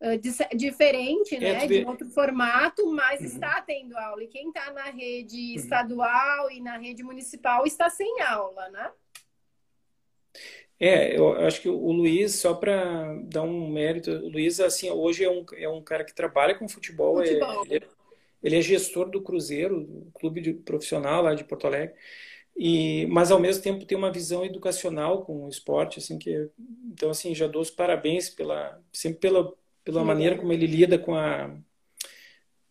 é. 0.00 0.14
uh, 0.14 0.56
diferente, 0.56 1.38
né? 1.40 1.66
De 1.66 1.84
outro 1.84 2.08
formato, 2.10 2.86
mas 2.92 3.18
uhum. 3.18 3.26
está 3.26 3.60
tendo 3.62 3.98
aula. 3.98 4.22
E 4.22 4.28
quem 4.28 4.48
está 4.48 4.72
na 4.72 4.84
rede 4.84 5.36
uhum. 5.36 5.56
estadual 5.56 6.50
e 6.52 6.60
na 6.60 6.76
rede 6.76 7.02
municipal 7.02 7.66
está 7.66 7.90
sem 7.90 8.20
aula, 8.20 8.68
né? 8.68 8.92
É, 10.84 11.16
eu 11.16 11.34
acho 11.46 11.60
que 11.62 11.68
o 11.68 11.92
Luiz, 11.92 12.34
só 12.34 12.54
para 12.54 13.14
dar 13.26 13.42
um 13.42 13.70
mérito, 13.70 14.10
o 14.10 14.28
Luiz, 14.28 14.58
assim, 14.58 14.90
hoje 14.90 15.22
é 15.22 15.30
um, 15.30 15.46
é 15.54 15.68
um 15.68 15.80
cara 15.80 16.02
que 16.02 16.12
trabalha 16.12 16.56
com 16.56 16.68
futebol, 16.68 17.18
futebol. 17.18 17.64
É, 17.66 17.74
ele, 17.76 17.84
é, 17.84 17.88
ele, 18.42 18.56
é 18.56 18.60
gestor 18.60 19.08
do 19.08 19.22
Cruzeiro, 19.22 20.10
clube 20.12 20.40
de, 20.40 20.52
profissional 20.52 21.22
lá 21.22 21.34
de 21.34 21.44
Porto 21.44 21.68
Alegre, 21.68 21.94
e, 22.56 23.06
mas 23.06 23.30
ao 23.30 23.38
mesmo 23.38 23.62
tempo 23.62 23.84
tem 23.84 23.96
uma 23.96 24.10
visão 24.10 24.44
educacional 24.44 25.24
com 25.24 25.44
o 25.44 25.48
esporte, 25.48 26.00
assim, 26.00 26.18
que, 26.18 26.50
então, 26.92 27.10
assim, 27.10 27.32
já 27.32 27.46
dou 27.46 27.62
os 27.62 27.70
parabéns 27.70 28.28
pela, 28.28 28.82
sempre 28.92 29.20
pela, 29.20 29.54
pela 29.84 30.02
maneira 30.04 30.36
como 30.36 30.52
ele 30.52 30.66
lida 30.66 30.98
com 30.98 31.14
a, 31.14 31.56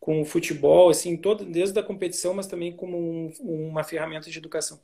com 0.02 0.20
o 0.20 0.26
futebol, 0.26 0.90
assim, 0.90 1.16
todo, 1.16 1.46
desde 1.46 1.80
a 1.80 1.84
competição, 1.84 2.34
mas 2.34 2.48
também 2.48 2.76
como 2.76 2.98
um, 2.98 3.32
uma 3.40 3.84
ferramenta 3.84 4.32
de 4.32 4.38
educação. 4.38 4.82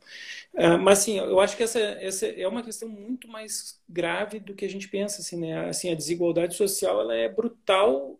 Uh, 0.53 0.77
mas, 0.77 0.99
assim, 0.99 1.17
eu 1.17 1.39
acho 1.39 1.58
que 1.58 1.63
essa, 1.63 1.80
essa 1.80 2.27
é 2.27 2.47
uma 2.47 2.62
questão 2.62 2.88
muito 2.88 3.27
mais 3.27 3.82
grave 3.89 4.39
do 4.39 4.53
que 4.53 4.63
a 4.63 4.69
gente 4.69 4.88
pensa, 4.88 5.21
assim, 5.21 5.38
né? 5.38 5.67
Assim, 5.67 5.91
a 5.91 5.95
desigualdade 5.95 6.56
social, 6.56 7.01
ela 7.01 7.15
é 7.15 7.27
brutal 7.27 8.19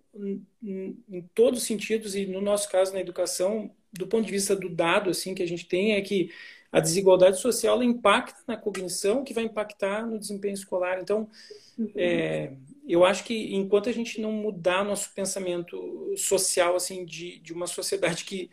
em, 0.64 0.98
em 1.08 1.22
todos 1.36 1.62
os 1.62 1.68
sentidos 1.68 2.16
e, 2.16 2.26
no 2.26 2.42
nosso 2.42 2.68
caso, 2.68 2.94
na 2.94 3.00
educação, 3.00 3.70
do 3.94 4.08
ponto 4.08 4.26
de 4.26 4.32
vista 4.32 4.56
do 4.56 4.68
dado, 4.68 5.12
assim, 5.12 5.36
que 5.36 5.44
a 5.44 5.48
gente 5.48 5.68
tem 5.68 5.94
é 5.94 6.02
que 6.02 6.32
a 6.72 6.80
desigualdade 6.80 7.40
social 7.40 7.82
impacta 7.84 8.40
na 8.48 8.58
cognição, 8.58 9.24
que 9.24 9.36
vai 9.36 9.44
impactar 9.44 10.04
no 10.04 10.18
desempenho 10.18 10.56
escolar. 10.56 11.00
Então, 11.00 11.30
uhum. 11.78 11.92
é, 11.96 12.54
eu 12.88 13.04
acho 13.04 13.24
que 13.24 13.54
enquanto 13.54 13.90
a 13.90 13.92
gente 13.92 14.22
não 14.22 14.32
mudar 14.32 14.84
nosso 14.84 15.14
pensamento 15.14 16.14
social 16.16 16.76
assim 16.76 17.04
de, 17.06 17.40
de 17.40 17.52
uma 17.52 17.68
sociedade 17.68 18.24
que 18.24 18.50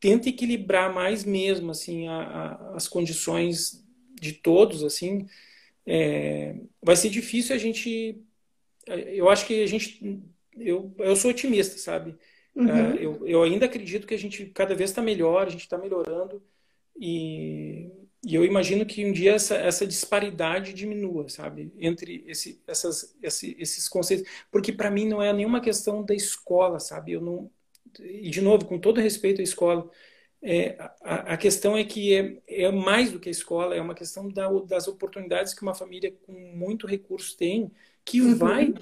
tenta 0.00 0.28
equilibrar 0.28 0.92
mais 0.92 1.24
mesmo 1.24 1.70
assim 1.70 2.08
a, 2.08 2.18
a, 2.18 2.76
as 2.76 2.88
condições 2.88 3.84
de 4.20 4.32
todos 4.32 4.82
assim 4.82 5.26
é, 5.86 6.56
vai 6.82 6.96
ser 6.96 7.10
difícil 7.10 7.54
a 7.54 7.58
gente 7.58 8.20
eu 8.86 9.28
acho 9.28 9.46
que 9.46 9.62
a 9.62 9.66
gente 9.66 10.20
eu, 10.58 10.92
eu 10.98 11.14
sou 11.14 11.30
otimista 11.30 11.78
sabe 11.78 12.16
uhum. 12.54 12.68
é, 12.68 12.96
eu, 13.04 13.26
eu 13.26 13.42
ainda 13.42 13.66
acredito 13.66 14.06
que 14.06 14.14
a 14.14 14.18
gente 14.18 14.46
cada 14.46 14.74
vez 14.74 14.90
está 14.90 15.00
melhor 15.00 15.46
a 15.46 15.50
gente 15.50 15.62
está 15.62 15.78
melhorando 15.78 16.42
e 16.98 17.90
e 18.26 18.34
eu 18.34 18.44
imagino 18.44 18.84
que 18.84 19.06
um 19.06 19.12
dia 19.12 19.34
essa, 19.34 19.54
essa 19.54 19.86
disparidade 19.86 20.72
diminua, 20.72 21.28
sabe? 21.28 21.72
Entre 21.78 22.24
esse, 22.26 22.60
essas, 22.66 23.16
esse, 23.22 23.56
esses 23.56 23.88
conceitos. 23.88 24.28
Porque 24.50 24.72
para 24.72 24.90
mim 24.90 25.06
não 25.06 25.22
é 25.22 25.32
nenhuma 25.32 25.60
questão 25.60 26.04
da 26.04 26.12
escola, 26.12 26.80
sabe? 26.80 27.12
Eu 27.12 27.20
não, 27.20 27.48
e, 28.00 28.28
de 28.28 28.40
novo, 28.40 28.64
com 28.64 28.80
todo 28.80 29.00
respeito 29.00 29.40
à 29.40 29.44
escola, 29.44 29.88
é, 30.42 30.76
a, 31.02 31.34
a, 31.34 31.36
questão 31.36 31.76
é 31.76 31.84
que 31.84 32.16
é, 32.16 32.42
é, 32.48 32.72
mais 32.72 33.12
do 33.12 33.20
que 33.20 33.28
a 33.28 33.32
escola, 33.32 33.76
é 33.76 33.80
uma 33.80 33.94
questão 33.94 34.28
da, 34.28 34.50
das 34.64 34.88
oportunidades 34.88 35.54
que 35.54 35.62
uma 35.62 35.74
família 35.74 36.12
com 36.26 36.32
muito 36.32 36.84
recurso 36.84 37.36
tem, 37.36 37.70
que 38.04 38.20
uhum. 38.20 38.34
vai. 38.34 38.74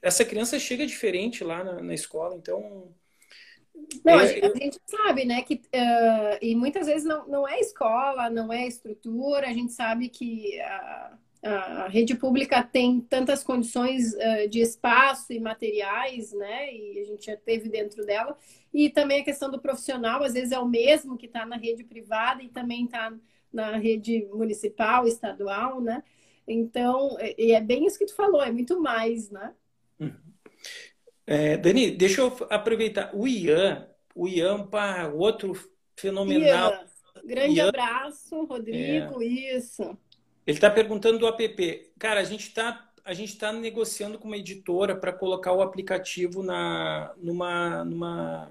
Essa 0.00 0.24
criança 0.24 0.58
chega 0.58 0.86
diferente 0.86 1.44
lá 1.44 1.62
na, 1.62 1.82
na 1.82 1.92
escola, 1.92 2.34
então 2.34 2.94
não, 4.04 4.18
a, 4.18 4.24
é, 4.24 4.28
gente, 4.28 4.44
a 4.44 4.64
gente 4.64 4.80
sabe, 4.86 5.24
né, 5.24 5.42
que 5.42 5.54
uh, 5.54 6.38
e 6.40 6.54
muitas 6.54 6.86
vezes 6.86 7.04
não, 7.04 7.26
não 7.26 7.48
é 7.48 7.58
escola, 7.60 8.30
não 8.30 8.52
é 8.52 8.66
estrutura, 8.66 9.48
a 9.48 9.52
gente 9.52 9.72
sabe 9.72 10.08
que 10.08 10.60
a, 10.60 11.18
a 11.42 11.88
rede 11.88 12.14
pública 12.14 12.62
tem 12.62 13.00
tantas 13.00 13.42
condições 13.44 14.14
uh, 14.14 14.48
de 14.48 14.60
espaço 14.60 15.32
e 15.32 15.40
materiais, 15.40 16.32
né, 16.32 16.74
e 16.74 17.00
a 17.00 17.04
gente 17.04 17.26
já 17.26 17.36
teve 17.36 17.68
dentro 17.68 18.04
dela, 18.04 18.36
e 18.72 18.90
também 18.90 19.20
a 19.20 19.24
questão 19.24 19.50
do 19.50 19.60
profissional, 19.60 20.22
às 20.22 20.34
vezes 20.34 20.52
é 20.52 20.58
o 20.58 20.68
mesmo 20.68 21.16
que 21.16 21.26
está 21.26 21.44
na 21.44 21.56
rede 21.56 21.84
privada 21.84 22.42
e 22.42 22.48
também 22.48 22.84
está 22.84 23.12
na 23.52 23.76
rede 23.76 24.26
municipal, 24.32 25.06
estadual, 25.06 25.80
né, 25.80 26.02
então, 26.46 27.16
e 27.38 27.52
é 27.52 27.60
bem 27.60 27.86
isso 27.86 27.98
que 27.98 28.06
tu 28.06 28.14
falou, 28.14 28.42
é 28.42 28.52
muito 28.52 28.80
mais, 28.80 29.30
né. 29.30 29.54
Uhum. 29.98 30.33
É, 31.26 31.56
Dani, 31.56 31.90
deixa 31.90 32.20
eu 32.20 32.36
aproveitar. 32.50 33.10
O 33.14 33.26
Ian, 33.26 33.88
o 34.14 34.28
Ian, 34.28 34.66
pá, 34.66 35.06
outro 35.06 35.54
fenomenal. 35.96 36.72
Ian, 36.72 36.86
grande 37.24 37.56
Ian, 37.56 37.68
abraço, 37.68 38.44
Rodrigo, 38.44 39.22
é. 39.22 39.26
isso. 39.26 39.82
Ele 40.46 40.56
está 40.56 40.70
perguntando 40.70 41.18
do 41.18 41.26
app. 41.26 41.92
Cara, 41.98 42.20
a 42.20 42.24
gente 42.24 42.48
está 42.48 42.90
a 43.04 43.12
gente 43.12 43.34
está 43.34 43.52
negociando 43.52 44.18
com 44.18 44.26
uma 44.26 44.38
editora 44.38 44.96
para 44.96 45.12
colocar 45.12 45.52
o 45.52 45.60
aplicativo 45.60 46.42
na, 46.42 47.12
numa, 47.18 47.84
numa, 47.84 48.50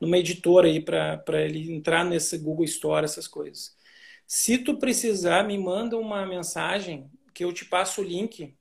numa 0.00 0.16
editora 0.16 0.68
aí 0.68 0.80
para 0.80 1.42
ele 1.42 1.72
entrar 1.72 2.04
nesse 2.04 2.38
Google 2.38 2.64
Store, 2.64 3.04
essas 3.04 3.26
coisas. 3.26 3.76
Se 4.28 4.58
tu 4.58 4.78
precisar, 4.78 5.42
me 5.42 5.58
manda 5.58 5.98
uma 5.98 6.24
mensagem 6.24 7.10
que 7.34 7.44
eu 7.44 7.52
te 7.52 7.64
passo 7.64 8.00
o 8.00 8.04
link 8.04 8.54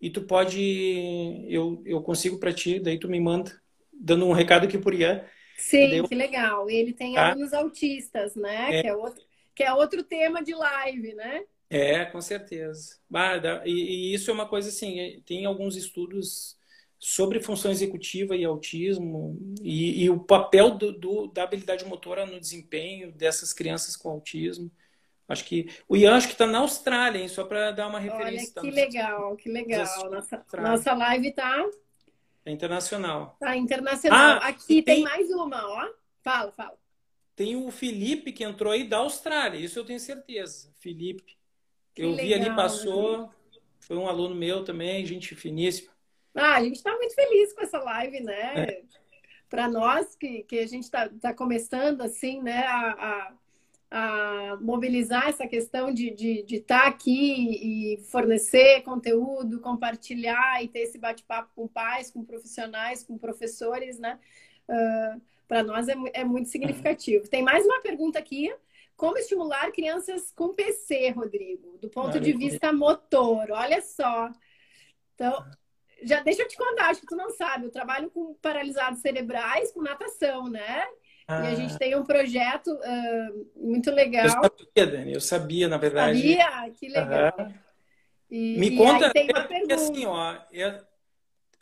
e 0.00 0.10
tu 0.10 0.22
pode 0.22 1.46
eu, 1.48 1.82
eu 1.84 2.00
consigo 2.02 2.38
para 2.38 2.52
ti, 2.52 2.80
daí 2.80 2.98
tu 2.98 3.08
me 3.08 3.20
manda 3.20 3.52
dando 3.92 4.26
um 4.26 4.32
recado 4.32 4.64
aqui 4.64 4.78
por 4.78 4.94
Ian. 4.94 5.24
Sim, 5.56 5.84
entendeu? 5.84 6.08
que 6.08 6.14
legal. 6.14 6.70
Ele 6.70 6.92
tem 6.92 7.14
tá? 7.14 7.30
alunos 7.30 7.52
autistas, 7.52 8.34
né? 8.34 8.78
É. 8.78 8.82
Que, 8.82 8.88
é 8.88 8.94
outro, 8.94 9.24
que 9.54 9.62
é 9.62 9.72
outro 9.72 10.02
tema 10.02 10.42
de 10.42 10.54
live, 10.54 11.14
né? 11.14 11.44
É, 11.68 12.04
com 12.06 12.20
certeza. 12.20 12.98
e, 13.64 13.70
e, 13.70 14.14
isso 14.14 14.30
é 14.30 14.34
uma 14.34 14.48
coisa 14.48 14.70
assim, 14.70 14.98
é, 14.98 15.20
tem 15.24 15.44
alguns 15.44 15.76
estudos 15.76 16.58
sobre 16.98 17.40
função 17.40 17.70
executiva 17.70 18.36
e 18.36 18.44
autismo 18.44 19.38
e, 19.62 20.02
e 20.02 20.10
o 20.10 20.18
papel 20.18 20.76
do, 20.76 20.92
do, 20.92 21.26
da 21.28 21.44
habilidade 21.44 21.84
motora 21.84 22.26
no 22.26 22.40
desempenho 22.40 23.12
dessas 23.12 23.52
crianças 23.52 23.96
com 23.96 24.10
autismo. 24.10 24.70
Acho 25.30 25.44
que 25.44 25.72
o 25.88 25.96
Ian 25.96 26.16
acho 26.16 26.26
que 26.26 26.32
está 26.32 26.44
na 26.44 26.58
Austrália, 26.58 27.20
hein? 27.20 27.28
Só 27.28 27.44
para 27.44 27.70
dar 27.70 27.86
uma 27.86 28.00
referência. 28.00 28.52
Olha, 28.56 28.68
que 28.68 28.76
legal, 28.76 29.36
que 29.36 29.48
legal. 29.48 30.10
Nossa, 30.10 30.44
nossa 30.58 30.92
live 30.92 31.32
tá 31.32 31.64
é 32.44 32.50
internacional. 32.50 33.36
Tá 33.38 33.56
internacional. 33.56 34.40
Ah, 34.42 34.48
Aqui 34.48 34.82
tem... 34.82 34.96
tem... 34.96 35.04
mais 35.04 35.30
uma, 35.30 35.64
ó. 35.68 35.88
Fala, 36.22 36.50
fala. 36.50 36.76
Tem 37.36 37.54
o 37.54 37.70
Felipe 37.70 38.32
que 38.32 38.42
entrou 38.42 38.72
aí 38.72 38.82
da 38.82 38.98
Austrália, 38.98 39.58
isso 39.58 39.78
eu 39.78 39.84
tenho 39.84 40.00
certeza. 40.00 40.68
Felipe. 40.80 41.38
Que 41.94 42.02
eu 42.02 42.10
legal, 42.10 42.26
vi 42.26 42.34
ali, 42.34 42.56
passou. 42.56 43.32
foi 43.78 43.96
um 43.96 44.08
aluno 44.08 44.34
meu 44.34 44.64
também, 44.64 45.06
gente 45.06 45.36
finíssima. 45.36 45.92
Ah, 46.34 46.56
a 46.56 46.62
gente 46.62 46.76
está 46.76 46.94
muito 46.96 47.14
feliz 47.14 47.52
com 47.52 47.62
essa 47.62 47.78
live, 47.78 48.20
né? 48.20 48.54
É. 48.56 48.82
Para 49.48 49.68
nós 49.68 50.14
que, 50.16 50.42
que 50.44 50.58
a 50.58 50.66
gente 50.66 50.84
está 50.84 51.08
tá 51.08 51.34
começando 51.34 52.02
assim, 52.02 52.40
né, 52.40 52.64
a, 52.66 52.90
a, 52.90 53.32
a, 53.90 54.56
mobilizar 54.60 55.28
essa 55.28 55.46
questão 55.46 55.92
de 55.92 56.08
estar 56.08 56.16
de, 56.16 56.42
de 56.44 56.60
tá 56.60 56.86
aqui 56.86 57.94
e 57.94 58.02
fornecer 58.04 58.82
conteúdo, 58.82 59.60
compartilhar 59.60 60.62
e 60.62 60.68
ter 60.68 60.80
esse 60.80 60.98
bate-papo 60.98 61.50
com 61.54 61.66
pais, 61.66 62.10
com 62.10 62.24
profissionais, 62.24 63.02
com 63.02 63.18
professores, 63.18 63.98
né? 63.98 64.18
Uh, 64.68 65.20
Para 65.48 65.64
nós 65.64 65.88
é, 65.88 65.94
é 66.14 66.24
muito 66.24 66.48
significativo. 66.48 67.28
Tem 67.28 67.42
mais 67.42 67.64
uma 67.64 67.80
pergunta 67.80 68.18
aqui. 68.18 68.54
Como 68.96 69.16
estimular 69.16 69.72
crianças 69.72 70.30
com 70.30 70.54
PC, 70.54 71.10
Rodrigo, 71.10 71.78
do 71.78 71.88
ponto 71.88 72.20
de 72.20 72.32
vista 72.34 72.70
motor? 72.70 73.50
Olha 73.50 73.80
só. 73.80 74.30
Então, 75.14 75.42
já 76.02 76.20
deixa 76.20 76.42
eu 76.42 76.48
te 76.48 76.56
contar, 76.56 76.90
acho 76.90 77.00
que 77.00 77.06
tu 77.06 77.16
não 77.16 77.30
sabe. 77.30 77.64
Eu 77.64 77.70
trabalho 77.70 78.10
com 78.10 78.34
paralisados 78.34 79.00
cerebrais, 79.00 79.72
com 79.72 79.82
natação, 79.82 80.48
né? 80.48 80.86
Ah. 81.30 81.44
E 81.44 81.46
a 81.46 81.54
gente 81.54 81.74
ah. 81.74 81.78
tem 81.78 81.94
um 81.94 82.02
projeto 82.02 82.72
uh, 82.72 83.46
muito 83.54 83.88
legal. 83.92 84.24
Eu 84.24 84.30
sabia, 84.30 84.86
Dani, 84.86 85.12
eu 85.12 85.20
sabia, 85.20 85.68
na 85.68 85.78
verdade. 85.78 86.18
Sabia? 86.18 86.72
Que 86.72 86.88
legal. 86.88 87.34
Uhum. 87.38 87.54
E, 88.28 88.58
Me 88.58 88.76
conta, 88.76 89.12
tem 89.12 89.30
uma 89.30 89.44
pergunta. 89.44 89.74
assim, 89.76 90.06
ó, 90.06 90.36
é, 90.52 90.82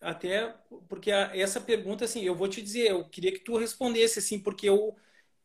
até 0.01 0.55
porque 0.89 1.13
a, 1.13 1.37
essa 1.37 1.61
pergunta, 1.61 2.07
assim, 2.07 2.23
eu 2.23 2.35
vou 2.35 2.49
te 2.49 2.63
dizer, 2.63 2.91
eu 2.91 3.05
queria 3.05 3.31
que 3.31 3.41
tu 3.41 3.59
respondesse, 3.59 4.19
assim, 4.19 4.39
porque 4.39 4.67
eu, 4.67 4.97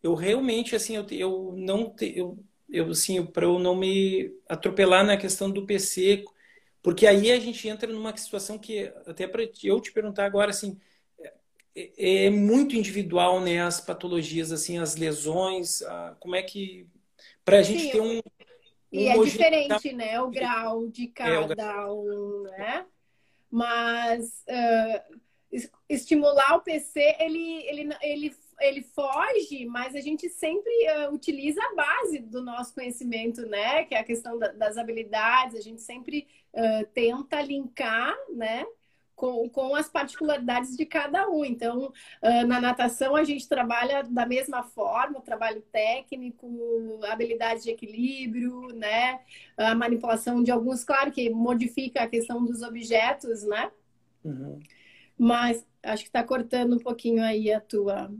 eu 0.01 0.15
realmente, 0.15 0.73
assim, 0.73 0.95
eu, 0.95 1.05
eu 1.11 1.53
não, 1.57 1.89
te, 1.89 2.17
eu, 2.17 2.41
eu 2.69 2.89
assim, 2.91 3.25
para 3.25 3.45
eu 3.45 3.59
não 3.59 3.75
me 3.75 4.33
atropelar 4.47 5.05
na 5.05 5.17
questão 5.17 5.51
do 5.51 5.65
PC, 5.65 6.23
porque 6.81 7.05
aí 7.05 7.29
a 7.29 7.39
gente 7.39 7.67
entra 7.67 7.91
numa 7.91 8.15
situação 8.15 8.57
que, 8.57 8.89
até 9.05 9.27
para 9.27 9.43
eu 9.63 9.81
te 9.81 9.91
perguntar 9.91 10.25
agora, 10.25 10.51
assim, 10.51 10.79
é, 11.75 12.25
é, 12.25 12.29
muito 12.29 12.75
individual, 12.75 13.39
né? 13.39 13.61
As 13.61 13.81
patologias, 13.81 14.51
assim, 14.51 14.77
as 14.77 14.95
lesões, 14.95 15.81
a, 15.81 16.15
como 16.19 16.35
é 16.35 16.43
que. 16.43 16.87
Para 17.43 17.59
a 17.59 17.61
gente 17.61 17.91
ter 17.91 18.01
um. 18.01 18.21
E 18.91 19.09
um 19.09 19.11
é 19.11 19.25
diferente, 19.25 19.93
né? 19.93 20.21
O 20.21 20.29
grau 20.29 20.87
de 20.87 21.07
cada 21.07 21.63
é, 21.63 21.85
um, 21.87 22.43
né? 22.43 22.85
Mas 23.49 24.43
uh, 24.47 25.19
estimular 25.89 26.55
o 26.55 26.61
PC, 26.61 27.15
ele, 27.19 27.63
ele, 27.67 27.95
ele, 28.01 28.35
ele 28.59 28.81
foge, 28.81 29.65
mas 29.65 29.95
a 29.95 29.99
gente 29.99 30.29
sempre 30.29 30.71
uh, 31.07 31.13
utiliza 31.13 31.61
a 31.61 31.75
base 31.75 32.19
do 32.19 32.41
nosso 32.41 32.73
conhecimento, 32.73 33.45
né? 33.47 33.83
Que 33.85 33.95
é 33.95 33.99
a 33.99 34.03
questão 34.03 34.37
da, 34.37 34.51
das 34.51 34.77
habilidades, 34.77 35.57
a 35.57 35.61
gente 35.61 35.81
sempre 35.81 36.27
uh, 36.53 36.85
tenta 36.93 37.41
linkar, 37.41 38.15
né? 38.29 38.65
Com, 39.23 39.47
com 39.47 39.73
as 39.73 39.87
particularidades 39.87 40.75
de 40.75 40.85
cada 40.85 41.29
um. 41.29 41.45
Então, 41.45 41.93
uh, 42.21 42.45
na 42.45 42.59
natação, 42.59 43.15
a 43.15 43.23
gente 43.23 43.47
trabalha 43.47 44.03
da 44.03 44.25
mesma 44.25 44.63
forma, 44.63 45.21
trabalho 45.21 45.61
técnico, 45.71 46.99
habilidade 47.07 47.63
de 47.63 47.69
equilíbrio, 47.69 48.67
né? 48.75 49.21
A 49.55 49.73
manipulação 49.73 50.43
de 50.43 50.51
alguns, 50.51 50.83
claro 50.83 51.09
que 51.09 51.29
modifica 51.29 52.03
a 52.03 52.07
questão 52.07 52.43
dos 52.43 52.61
objetos, 52.63 53.43
né? 53.43 53.71
Uhum. 54.25 54.59
Mas 55.17 55.65
acho 55.81 56.03
que 56.03 56.09
está 56.09 56.21
cortando 56.21 56.75
um 56.75 56.79
pouquinho 56.79 57.23
aí 57.23 57.49
a 57.49 57.61
tua. 57.61 58.11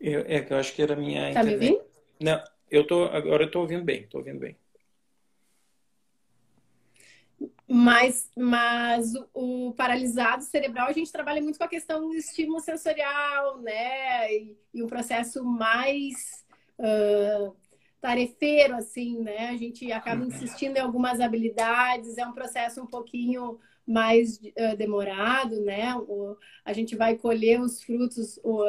Eu, 0.00 0.20
é 0.26 0.40
que 0.40 0.50
eu 0.50 0.56
acho 0.56 0.74
que 0.74 0.80
era 0.80 0.94
a 0.94 0.96
minha. 0.96 1.24
Tá 1.24 1.42
internet. 1.42 1.58
me 1.58 1.70
ouvindo? 1.72 1.90
Não, 2.18 2.42
eu 2.70 2.86
tô, 2.86 3.04
agora 3.04 3.42
eu 3.42 3.48
estou 3.48 3.60
ouvindo 3.60 3.84
bem, 3.84 4.04
estou 4.04 4.20
ouvindo 4.20 4.38
bem. 4.38 4.56
Mas, 7.72 8.28
mas 8.36 9.12
o 9.32 9.72
paralisado 9.76 10.42
cerebral, 10.42 10.88
a 10.88 10.92
gente 10.92 11.12
trabalha 11.12 11.40
muito 11.40 11.56
com 11.56 11.62
a 11.62 11.68
questão 11.68 12.08
do 12.08 12.14
estímulo 12.14 12.58
sensorial, 12.58 13.60
né? 13.60 14.34
E, 14.34 14.58
e 14.74 14.82
um 14.82 14.88
processo 14.88 15.44
mais 15.44 16.44
uh, 16.80 17.54
tarefeiro, 18.00 18.74
assim, 18.74 19.20
né? 19.20 19.50
A 19.50 19.56
gente 19.56 19.92
acaba 19.92 20.24
insistindo 20.24 20.78
em 20.78 20.80
algumas 20.80 21.20
habilidades, 21.20 22.18
é 22.18 22.26
um 22.26 22.32
processo 22.32 22.82
um 22.82 22.86
pouquinho 22.86 23.60
mais 23.86 24.38
uh, 24.38 24.76
demorado, 24.76 25.60
né? 25.60 25.94
O, 25.94 26.36
a 26.64 26.72
gente 26.72 26.96
vai 26.96 27.16
colher 27.16 27.60
os 27.60 27.84
frutos, 27.84 28.40
o, 28.42 28.64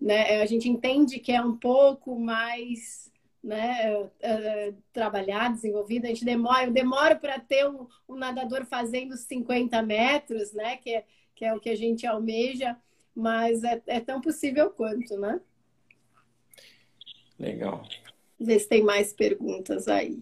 né? 0.00 0.40
A 0.40 0.46
gente 0.46 0.68
entende 0.68 1.18
que 1.18 1.32
é 1.32 1.42
um 1.42 1.56
pouco 1.56 2.16
mais 2.16 3.10
né, 3.46 3.96
uh, 3.96 4.76
trabalhar, 4.92 5.52
desenvolvido, 5.52 6.04
a 6.04 6.08
gente 6.08 6.24
demora, 6.24 6.64
eu 6.64 6.72
demoro 6.72 7.16
para 7.20 7.38
ter 7.38 7.64
um, 7.68 7.86
um, 8.08 8.16
nadador 8.16 8.66
fazendo 8.66 9.16
50 9.16 9.80
metros, 9.82 10.52
né, 10.52 10.76
que 10.78 10.90
é, 10.90 11.04
que 11.32 11.44
é 11.44 11.54
o 11.54 11.60
que 11.60 11.70
a 11.70 11.76
gente 11.76 12.04
almeja, 12.04 12.76
mas 13.14 13.62
é, 13.62 13.80
é 13.86 14.00
tão 14.00 14.20
possível 14.20 14.68
quanto, 14.70 15.16
né? 15.16 15.40
Legal. 17.38 17.86
Vê 18.38 18.58
se 18.58 18.68
tem 18.68 18.82
mais 18.82 19.12
perguntas 19.12 19.86
aí. 19.86 20.18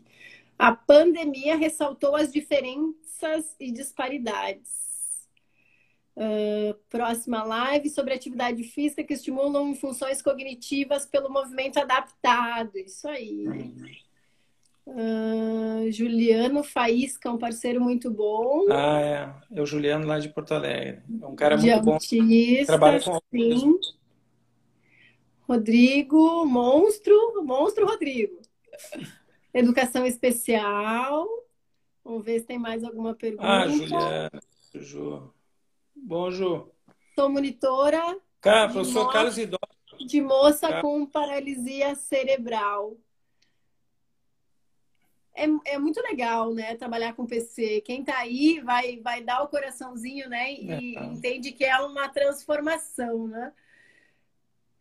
A 0.58 0.72
pandemia 0.72 1.56
ressaltou 1.56 2.14
as 2.14 2.30
diferenças 2.30 3.56
e 3.58 3.72
disparidades. 3.72 4.93
Uh, 6.16 6.74
próxima 6.88 7.42
live 7.42 7.90
sobre 7.90 8.14
atividade 8.14 8.62
física 8.62 9.03
que 9.03 9.14
estimulam 9.14 9.74
funções 9.74 10.22
cognitivas 10.22 11.05
pelo 11.05 11.29
movimento 11.29 11.79
adaptado. 11.79 12.77
Isso 12.79 13.09
aí. 13.09 13.48
Uh, 14.87 15.90
Juliano 15.90 16.62
Faísca, 16.62 17.31
um 17.31 17.38
parceiro 17.38 17.81
muito 17.81 18.11
bom. 18.11 18.66
Ah, 18.70 19.00
é. 19.00 19.59
É 19.59 19.62
o 19.62 19.66
Juliano 19.66 20.07
lá 20.07 20.20
de 20.20 20.29
Porto 20.29 20.55
Alegre. 20.55 21.03
É 21.20 21.27
um 21.27 21.35
cara 21.35 21.57
muito 21.57 21.83
bom. 21.83 21.98
Trabalha 22.66 23.00
com 23.03 23.18
sim. 23.33 23.79
Rodrigo, 25.48 26.46
monstro, 26.46 27.42
monstro 27.44 27.87
Rodrigo. 27.87 28.40
Educação 29.53 30.07
especial. 30.07 31.27
Vamos 32.05 32.24
ver 32.24 32.40
se 32.40 32.46
tem 32.46 32.59
mais 32.59 32.85
alguma 32.85 33.14
pergunta. 33.14 33.46
Ah, 33.46 33.68
Juliana, 33.68 34.31
Ju. 34.74 35.34
Bom, 36.06 36.30
Ju. 36.30 36.70
Sou 37.14 37.30
monitora. 37.30 38.20
Cara, 38.42 38.70
professor 38.70 39.10
Carlos 39.10 39.38
Idó. 39.38 39.58
De 40.06 40.20
moça 40.20 40.68
Cara. 40.68 40.82
com 40.82 41.06
paralisia 41.06 41.94
cerebral. 41.94 42.98
É, 45.34 45.46
é 45.64 45.78
muito 45.78 45.98
legal, 46.02 46.52
né? 46.52 46.76
Trabalhar 46.76 47.14
com 47.14 47.24
PC. 47.24 47.80
Quem 47.80 48.04
tá 48.04 48.18
aí 48.18 48.60
vai, 48.60 49.00
vai 49.00 49.22
dar 49.22 49.42
o 49.42 49.48
coraçãozinho, 49.48 50.28
né? 50.28 50.52
E 50.52 50.94
é. 50.94 51.04
entende 51.06 51.52
que 51.52 51.64
é 51.64 51.74
uma 51.78 52.06
transformação, 52.10 53.26
né? 53.26 53.52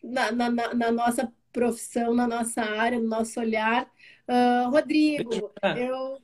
Na, 0.03 0.29
na, 0.29 0.49
na, 0.49 0.91
nossa 0.91 1.31
profissão, 1.53 2.13
na 2.13 2.27
nossa 2.27 2.61
área, 2.61 2.99
no 2.99 3.07
nosso 3.07 3.39
olhar. 3.39 3.89
Uh, 4.27 4.69
Rodrigo, 4.69 5.53
eu 5.77 6.21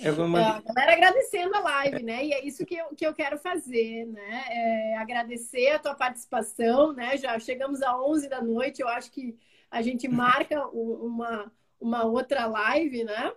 eu 0.00 0.14
vou 0.14 0.28
mandar... 0.28 0.58
A 0.58 0.72
galera 0.72 0.92
agradecendo 0.92 1.54
a 1.54 1.60
live, 1.60 2.02
né? 2.02 2.24
E 2.24 2.32
é 2.32 2.44
isso 2.44 2.64
que 2.66 2.76
eu, 2.76 2.88
que 2.94 3.06
eu 3.06 3.14
quero 3.14 3.38
fazer, 3.38 4.06
né? 4.06 4.44
É 4.48 4.96
agradecer 4.96 5.70
a 5.70 5.78
tua 5.78 5.94
participação, 5.94 6.92
né? 6.92 7.16
Já 7.16 7.38
chegamos 7.38 7.82
a 7.82 7.98
11 8.00 8.28
da 8.28 8.42
noite, 8.42 8.82
eu 8.82 8.88
acho 8.88 9.10
que 9.10 9.36
a 9.70 9.82
gente 9.82 10.08
marca 10.08 10.66
uma, 10.68 11.52
uma 11.80 12.04
outra 12.04 12.46
live, 12.46 13.04
né? 13.04 13.32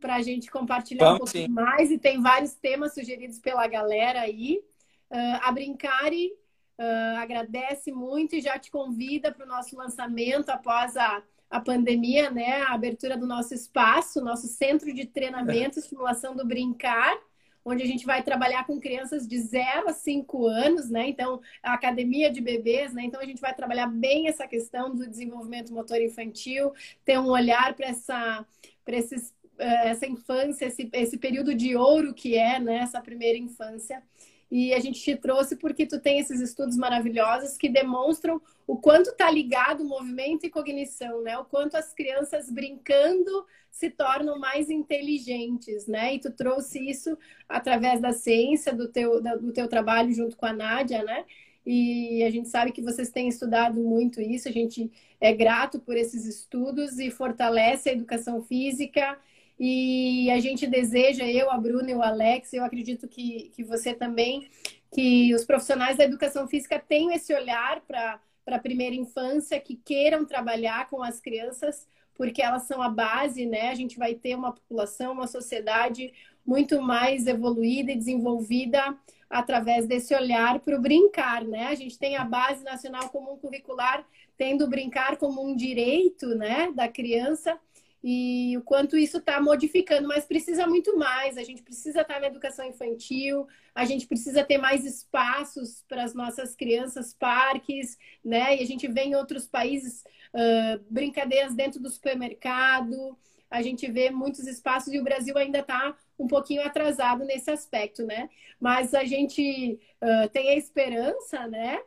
Para 0.00 0.16
a 0.16 0.22
gente 0.22 0.50
compartilhar 0.50 1.04
Vamos, 1.04 1.20
um 1.20 1.24
pouquinho 1.24 1.46
sim. 1.46 1.52
mais. 1.52 1.90
E 1.90 1.98
tem 1.98 2.22
vários 2.22 2.54
temas 2.54 2.94
sugeridos 2.94 3.38
pela 3.38 3.66
galera 3.66 4.20
aí. 4.20 4.62
Uh, 5.10 5.40
a 5.42 5.50
Brincare 5.50 6.32
uh, 6.78 7.16
agradece 7.18 7.90
muito 7.90 8.36
e 8.36 8.40
já 8.40 8.58
te 8.58 8.70
convida 8.70 9.32
para 9.32 9.44
o 9.44 9.48
nosso 9.48 9.76
lançamento 9.76 10.50
após 10.50 10.96
a 10.96 11.22
a 11.50 11.60
pandemia, 11.60 12.30
né, 12.30 12.62
a 12.62 12.74
abertura 12.74 13.16
do 13.16 13.26
nosso 13.26 13.54
espaço, 13.54 14.20
nosso 14.20 14.46
centro 14.46 14.92
de 14.92 15.06
treinamento, 15.06 15.78
estimulação 15.78 16.36
do 16.36 16.46
brincar, 16.46 17.16
onde 17.64 17.82
a 17.82 17.86
gente 17.86 18.06
vai 18.06 18.22
trabalhar 18.22 18.66
com 18.66 18.80
crianças 18.80 19.26
de 19.26 19.38
0 19.38 19.88
a 19.88 19.92
5 19.92 20.46
anos, 20.46 20.88
né? 20.88 21.08
Então, 21.08 21.40
a 21.62 21.74
academia 21.74 22.30
de 22.30 22.40
bebês, 22.40 22.94
né? 22.94 23.02
Então, 23.02 23.20
a 23.20 23.26
gente 23.26 23.40
vai 23.40 23.54
trabalhar 23.54 23.86
bem 23.86 24.26
essa 24.26 24.46
questão 24.46 24.94
do 24.94 25.06
desenvolvimento 25.06 25.72
motor 25.72 26.00
infantil, 26.00 26.72
ter 27.04 27.18
um 27.18 27.28
olhar 27.28 27.74
para 27.74 27.88
essa, 27.88 28.46
esses 28.86 29.34
eh, 29.58 29.88
essa 29.88 30.06
infância, 30.06 30.66
esse, 30.66 30.88
esse 30.92 31.18
período 31.18 31.52
de 31.52 31.74
ouro 31.74 32.14
que 32.14 32.36
é 32.36 32.60
né, 32.60 32.76
essa 32.78 33.00
primeira 33.00 33.36
infância. 33.36 34.02
E 34.50 34.72
a 34.72 34.80
gente 34.80 35.00
te 35.00 35.14
trouxe 35.14 35.56
porque 35.56 35.86
tu 35.86 36.00
tem 36.00 36.18
esses 36.18 36.40
estudos 36.40 36.76
maravilhosos 36.76 37.56
que 37.56 37.68
demonstram 37.68 38.40
o 38.66 38.76
quanto 38.76 39.10
está 39.10 39.30
ligado 39.30 39.84
movimento 39.84 40.46
e 40.46 40.50
cognição, 40.50 41.22
né? 41.22 41.36
O 41.38 41.44
quanto 41.44 41.76
as 41.76 41.92
crianças 41.92 42.50
brincando 42.50 43.46
se 43.70 43.90
tornam 43.90 44.38
mais 44.38 44.70
inteligentes, 44.70 45.86
né? 45.86 46.14
E 46.14 46.18
tu 46.18 46.30
trouxe 46.30 46.78
isso 46.78 47.16
através 47.48 48.00
da 48.00 48.12
ciência, 48.12 48.72
do 48.74 48.88
teu, 48.88 49.20
do 49.20 49.52
teu 49.52 49.68
trabalho 49.68 50.12
junto 50.12 50.36
com 50.36 50.46
a 50.46 50.52
Nádia, 50.52 51.02
né? 51.02 51.24
E 51.64 52.24
a 52.24 52.30
gente 52.30 52.48
sabe 52.48 52.72
que 52.72 52.80
vocês 52.80 53.10
têm 53.10 53.28
estudado 53.28 53.78
muito 53.78 54.22
isso, 54.22 54.48
a 54.48 54.52
gente 54.52 54.90
é 55.20 55.34
grato 55.34 55.78
por 55.78 55.96
esses 55.96 56.24
estudos 56.24 56.98
e 56.98 57.10
fortalece 57.10 57.90
a 57.90 57.92
educação 57.92 58.42
física 58.42 59.18
E 59.58 60.30
a 60.30 60.38
gente 60.38 60.66
deseja, 60.66 61.24
eu, 61.26 61.50
a 61.50 61.58
Bruna 61.58 61.90
e 61.90 61.94
o 61.94 62.02
Alex, 62.02 62.52
eu 62.52 62.64
acredito 62.64 63.08
que, 63.08 63.50
que 63.54 63.64
você 63.64 63.92
também, 63.92 64.48
que 64.92 65.34
os 65.34 65.44
profissionais 65.44 65.96
da 65.96 66.04
educação 66.04 66.46
física 66.46 66.78
tenham 66.78 67.10
esse 67.10 67.34
olhar 67.34 67.80
para 67.80 68.20
a 68.46 68.58
primeira 68.58 68.94
infância, 68.94 69.58
que 69.60 69.74
queiram 69.76 70.24
trabalhar 70.24 70.88
com 70.88 71.02
as 71.02 71.20
crianças, 71.20 71.88
porque 72.14 72.40
elas 72.40 72.64
são 72.64 72.80
a 72.80 72.88
base, 72.88 73.46
né? 73.46 73.70
A 73.70 73.74
gente 73.74 73.98
vai 73.98 74.14
ter 74.14 74.36
uma 74.36 74.52
população, 74.52 75.12
uma 75.12 75.26
sociedade 75.26 76.12
muito 76.46 76.80
mais 76.80 77.26
evoluída 77.26 77.92
e 77.92 77.96
desenvolvida 77.96 78.96
através 79.28 79.86
desse 79.86 80.14
olhar 80.14 80.60
para 80.60 80.76
o 80.76 80.80
brincar, 80.80 81.44
né? 81.44 81.66
A 81.66 81.74
gente 81.74 81.98
tem 81.98 82.16
a 82.16 82.24
base 82.24 82.64
nacional 82.64 83.10
comum 83.10 83.36
curricular 83.36 84.06
tendo 84.38 84.64
o 84.64 84.68
brincar 84.68 85.16
como 85.16 85.44
um 85.44 85.54
direito, 85.54 86.28
né, 86.28 86.70
da 86.72 86.86
criança 86.86 87.58
e 88.02 88.56
o 88.56 88.62
quanto 88.62 88.96
isso 88.96 89.18
está 89.18 89.40
modificando, 89.40 90.06
mas 90.06 90.24
precisa 90.24 90.66
muito 90.66 90.96
mais. 90.96 91.36
A 91.36 91.42
gente 91.42 91.62
precisa 91.62 92.02
estar 92.02 92.14
tá 92.14 92.20
na 92.20 92.26
educação 92.26 92.64
infantil, 92.64 93.46
a 93.74 93.84
gente 93.84 94.06
precisa 94.06 94.44
ter 94.44 94.58
mais 94.58 94.84
espaços 94.84 95.84
para 95.88 96.04
as 96.04 96.14
nossas 96.14 96.54
crianças, 96.54 97.12
parques, 97.14 97.98
né? 98.24 98.56
E 98.56 98.62
a 98.62 98.66
gente 98.66 98.86
vê 98.86 99.02
em 99.02 99.16
outros 99.16 99.46
países 99.46 100.04
uh, 100.34 100.84
brincadeiras 100.88 101.54
dentro 101.54 101.80
do 101.80 101.90
supermercado, 101.90 103.18
a 103.50 103.62
gente 103.62 103.90
vê 103.90 104.10
muitos 104.10 104.46
espaços 104.46 104.92
e 104.92 104.98
o 104.98 105.04
Brasil 105.04 105.36
ainda 105.36 105.60
está 105.60 105.96
um 106.18 106.26
pouquinho 106.26 106.62
atrasado 106.62 107.24
nesse 107.24 107.50
aspecto, 107.50 108.04
né? 108.04 108.28
Mas 108.60 108.94
a 108.94 109.04
gente 109.04 109.78
uh, 110.02 110.28
tem 110.28 110.50
a 110.50 110.56
esperança, 110.56 111.46
né? 111.46 111.80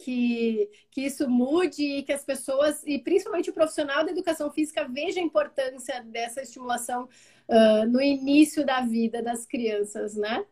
Que, 0.00 0.70
que 0.90 1.02
isso 1.02 1.28
mude 1.28 1.82
e 1.82 2.02
que 2.02 2.12
as 2.12 2.24
pessoas, 2.24 2.82
e 2.86 2.98
principalmente 2.98 3.50
o 3.50 3.52
profissional 3.52 4.04
da 4.04 4.10
educação 4.10 4.50
física, 4.50 4.88
veja 4.88 5.20
a 5.20 5.22
importância 5.22 6.02
dessa 6.02 6.42
estimulação 6.42 7.08
uh, 7.48 7.86
no 7.86 8.00
início 8.00 8.64
da 8.64 8.80
vida 8.80 9.22
das 9.22 9.44
crianças, 9.46 10.16
né? 10.16 10.44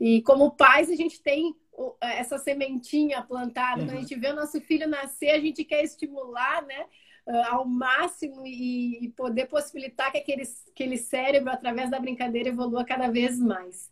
E 0.00 0.22
como 0.22 0.50
pais, 0.50 0.90
a 0.90 0.96
gente 0.96 1.22
tem 1.22 1.54
essa 2.00 2.38
sementinha 2.38 3.22
plantada, 3.22 3.80
uhum. 3.80 3.86
quando 3.86 3.96
a 3.96 4.00
gente 4.00 4.14
vê 4.16 4.28
o 4.28 4.36
nosso 4.36 4.60
filho 4.60 4.88
nascer, 4.88 5.30
a 5.30 5.40
gente 5.40 5.64
quer 5.64 5.82
estimular, 5.82 6.64
né? 6.64 6.86
Uh, 7.26 7.54
ao 7.54 7.66
máximo 7.66 8.46
e, 8.46 9.02
e, 9.02 9.08
poder 9.08 9.46
possibilitar 9.46 10.12
que 10.12 10.18
aquele, 10.18 10.42
aquele 10.70 10.98
cérebro, 10.98 11.50
através 11.50 11.90
da 11.90 11.98
brincadeira, 11.98 12.50
evolua 12.50 12.84
cada 12.84 13.08
vez 13.08 13.38
mais. 13.38 13.90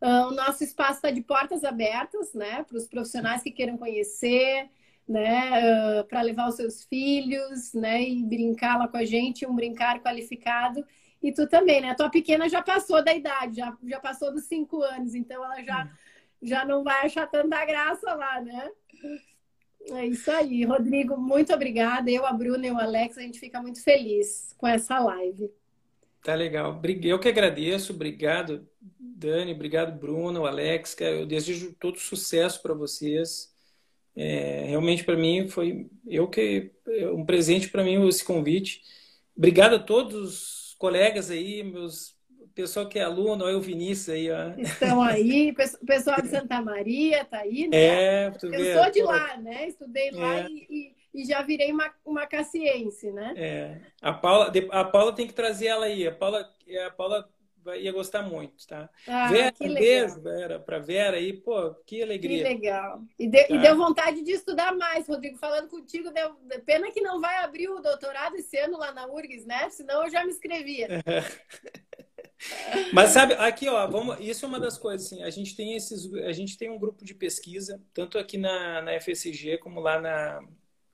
Uh, 0.00 0.28
o 0.28 0.30
nosso 0.30 0.62
espaço 0.62 0.94
está 0.94 1.10
de 1.10 1.20
portas 1.20 1.64
abertas, 1.64 2.32
né, 2.32 2.62
para 2.62 2.76
os 2.76 2.86
profissionais 2.86 3.42
que 3.42 3.50
queiram 3.50 3.76
conhecer, 3.76 4.68
né, 5.08 6.00
uh, 6.00 6.04
para 6.04 6.22
levar 6.22 6.48
os 6.48 6.54
seus 6.54 6.84
filhos, 6.84 7.72
né, 7.74 8.02
e 8.02 8.22
brincar 8.24 8.78
lá 8.78 8.86
com 8.86 8.96
a 8.96 9.04
gente, 9.04 9.46
um 9.46 9.54
brincar 9.54 10.00
qualificado. 10.00 10.84
E 11.22 11.32
tu 11.32 11.48
também, 11.48 11.80
né? 11.80 11.90
A 11.90 11.94
tua 11.94 12.10
pequena 12.10 12.48
já 12.48 12.62
passou 12.62 13.02
da 13.02 13.12
idade, 13.12 13.56
já, 13.56 13.76
já 13.84 14.00
passou 14.00 14.32
dos 14.32 14.44
cinco 14.44 14.82
anos, 14.82 15.14
então 15.14 15.44
ela 15.44 15.62
já, 15.62 15.84
hum. 15.84 15.88
já 16.42 16.64
não 16.64 16.84
vai 16.84 17.06
achar 17.06 17.26
tanta 17.26 17.64
graça 17.64 18.14
lá, 18.14 18.40
né? 18.40 18.70
É 19.90 20.06
isso 20.06 20.30
aí. 20.30 20.64
Rodrigo, 20.64 21.16
muito 21.16 21.52
obrigada. 21.52 22.10
Eu, 22.10 22.26
a 22.26 22.32
Bruna 22.32 22.66
e 22.66 22.70
o 22.70 22.78
Alex, 22.78 23.18
a 23.18 23.22
gente 23.22 23.40
fica 23.40 23.60
muito 23.60 23.82
feliz 23.82 24.54
com 24.58 24.66
essa 24.66 24.98
live. 24.98 25.50
Tá 26.22 26.34
legal. 26.34 26.80
Eu 27.02 27.18
que 27.18 27.28
agradeço. 27.28 27.92
Obrigado, 27.92 28.68
Dani. 29.18 29.52
Obrigado, 29.52 29.98
Bruno, 29.98 30.46
Alex. 30.46 30.96
Eu 31.00 31.26
desejo 31.26 31.74
todo 31.78 31.98
sucesso 31.98 32.62
para 32.62 32.74
vocês. 32.74 33.52
É, 34.16 34.64
realmente 34.66 35.04
para 35.04 35.16
mim 35.16 35.48
foi 35.48 35.88
eu 36.04 36.26
que 36.28 36.72
é 36.88 37.08
um 37.08 37.24
presente 37.24 37.68
para 37.68 37.84
mim 37.84 38.06
esse 38.08 38.24
convite. 38.24 38.82
Obrigado 39.36 39.74
a 39.74 39.78
todos 39.78 40.14
os 40.14 40.74
colegas 40.78 41.30
aí, 41.30 41.62
meus 41.62 42.16
pessoal 42.54 42.88
que 42.88 42.98
é 42.98 43.04
aluno, 43.04 43.44
olha 43.44 43.56
o 43.56 43.60
Vinícius 43.60 44.08
aí, 44.08 44.28
ó. 44.32 44.50
Estão 44.58 45.00
aí, 45.00 45.52
o 45.52 45.86
pessoal 45.86 46.20
de 46.20 46.28
Santa 46.28 46.60
Maria 46.60 47.24
tá 47.24 47.38
aí, 47.38 47.68
né? 47.68 47.76
É, 47.76 48.30
tu 48.32 48.52
Eu 48.52 48.82
sou 48.82 48.90
de 48.90 49.02
lá, 49.02 49.36
né? 49.36 49.68
Estudei 49.68 50.10
lá 50.10 50.40
é. 50.40 50.46
e, 50.48 50.92
e, 51.14 51.24
já 51.24 51.40
virei 51.42 51.70
uma, 51.70 51.88
uma 52.04 52.26
caciense, 52.26 53.12
né? 53.12 53.32
É. 53.36 53.80
A 54.02 54.12
Paula, 54.12 54.52
a 54.72 54.84
Paula 54.84 55.12
tem 55.12 55.28
que 55.28 55.32
trazer 55.32 55.66
ela 55.66 55.86
aí. 55.86 56.04
A 56.04 56.12
Paula, 56.12 56.52
a 56.84 56.90
Paula 56.90 57.28
ia 57.76 57.92
gostar 57.92 58.22
muito, 58.22 58.66
tá? 58.66 58.88
Ah, 59.06 59.28
Vera, 59.28 59.54
um 59.60 59.74
beijo, 59.74 60.20
Vera, 60.20 60.58
pra 60.58 60.78
Vera 60.78 61.16
aí, 61.16 61.32
pô, 61.32 61.74
que 61.86 62.02
alegria. 62.02 62.38
Que 62.38 62.54
legal. 62.54 63.02
E, 63.18 63.26
de, 63.26 63.44
tá? 63.44 63.54
e, 63.54 63.58
deu 63.58 63.76
vontade 63.76 64.22
de 64.22 64.32
estudar 64.32 64.74
mais, 64.74 65.06
Rodrigo. 65.06 65.38
Falando 65.38 65.68
contigo, 65.68 66.10
deu, 66.10 66.34
pena 66.64 66.90
que 66.90 67.00
não 67.00 67.20
vai 67.20 67.44
abrir 67.44 67.68
o 67.68 67.80
doutorado 67.80 68.36
esse 68.36 68.56
ano 68.58 68.78
lá 68.78 68.92
na 68.92 69.06
URGS, 69.06 69.46
né? 69.46 69.68
Senão 69.70 70.04
eu 70.04 70.10
já 70.10 70.24
me 70.24 70.30
inscrevia. 70.30 70.88
Mas 72.92 73.10
sabe, 73.10 73.34
aqui 73.34 73.68
ó, 73.68 73.84
vamos, 73.88 74.16
isso 74.20 74.44
é 74.44 74.48
uma 74.48 74.60
das 74.60 74.78
coisas 74.78 75.06
assim, 75.06 75.24
a 75.24 75.30
gente 75.30 75.56
tem 75.56 75.74
esses, 75.74 76.12
a 76.14 76.32
gente 76.32 76.56
tem 76.56 76.70
um 76.70 76.78
grupo 76.78 77.04
de 77.04 77.12
pesquisa, 77.12 77.82
tanto 77.92 78.16
aqui 78.16 78.38
na, 78.38 78.80
na 78.80 79.00
FSG 79.00 79.58
como 79.58 79.80
lá 79.80 80.00
na 80.00 80.40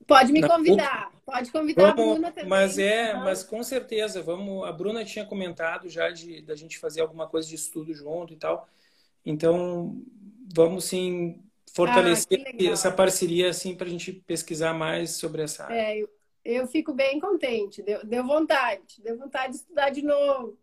Pode 0.07 0.31
me 0.31 0.47
convidar, 0.47 1.11
pode 1.25 1.51
convidar 1.51 1.95
vamos, 1.95 1.99
a 1.99 2.13
Bruna 2.13 2.31
também. 2.31 2.49
Mas 2.49 2.77
é, 2.77 3.13
mas 3.15 3.43
com 3.43 3.63
certeza, 3.63 4.21
vamos. 4.21 4.63
A 4.65 4.71
Bruna 4.71 5.03
tinha 5.03 5.25
comentado 5.25 5.89
já 5.89 6.09
de 6.11 6.41
da 6.41 6.55
gente 6.55 6.77
fazer 6.77 7.01
alguma 7.01 7.27
coisa 7.27 7.47
de 7.47 7.55
estudo 7.55 7.93
junto 7.93 8.33
e 8.33 8.35
tal. 8.37 8.67
Então, 9.25 9.99
vamos 10.53 10.85
sim 10.85 11.41
fortalecer 11.73 12.45
ah, 12.45 12.71
essa 12.71 12.91
parceria 12.91 13.49
assim 13.49 13.75
para 13.75 13.87
a 13.87 13.89
gente 13.89 14.13
pesquisar 14.13 14.73
mais 14.73 15.11
sobre 15.11 15.41
essa 15.41 15.63
área. 15.63 15.75
É, 15.75 15.97
eu, 15.97 16.09
eu 16.43 16.67
fico 16.67 16.93
bem 16.93 17.19
contente, 17.19 17.81
deu, 17.81 18.05
deu 18.05 18.23
vontade, 18.23 19.01
deu 19.03 19.17
vontade 19.17 19.53
de 19.53 19.57
estudar 19.57 19.89
de 19.89 20.01
novo. 20.01 20.57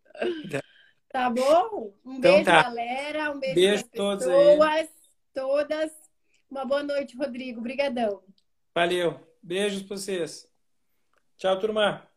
É. 0.53 0.63
Tá 1.13 1.29
bom? 1.29 1.93
Um 2.07 2.15
então, 2.15 2.33
beijo, 2.33 2.45
tá. 2.47 2.63
galera. 2.63 3.31
Um 3.33 3.39
beijo, 3.39 3.55
beijo 3.55 3.85
todos 3.95 4.25
pessoas, 4.25 4.63
aí. 4.63 4.89
todas. 5.35 5.93
Uma 6.51 6.65
boa 6.65 6.83
noite, 6.83 7.15
Rodrigo. 7.19 7.61
Obrigadão. 7.61 8.23
Valeu. 8.75 9.21
Beijos 9.43 9.83
para 9.83 9.97
vocês. 9.97 10.49
Tchau, 11.37 11.59
turma. 11.59 12.12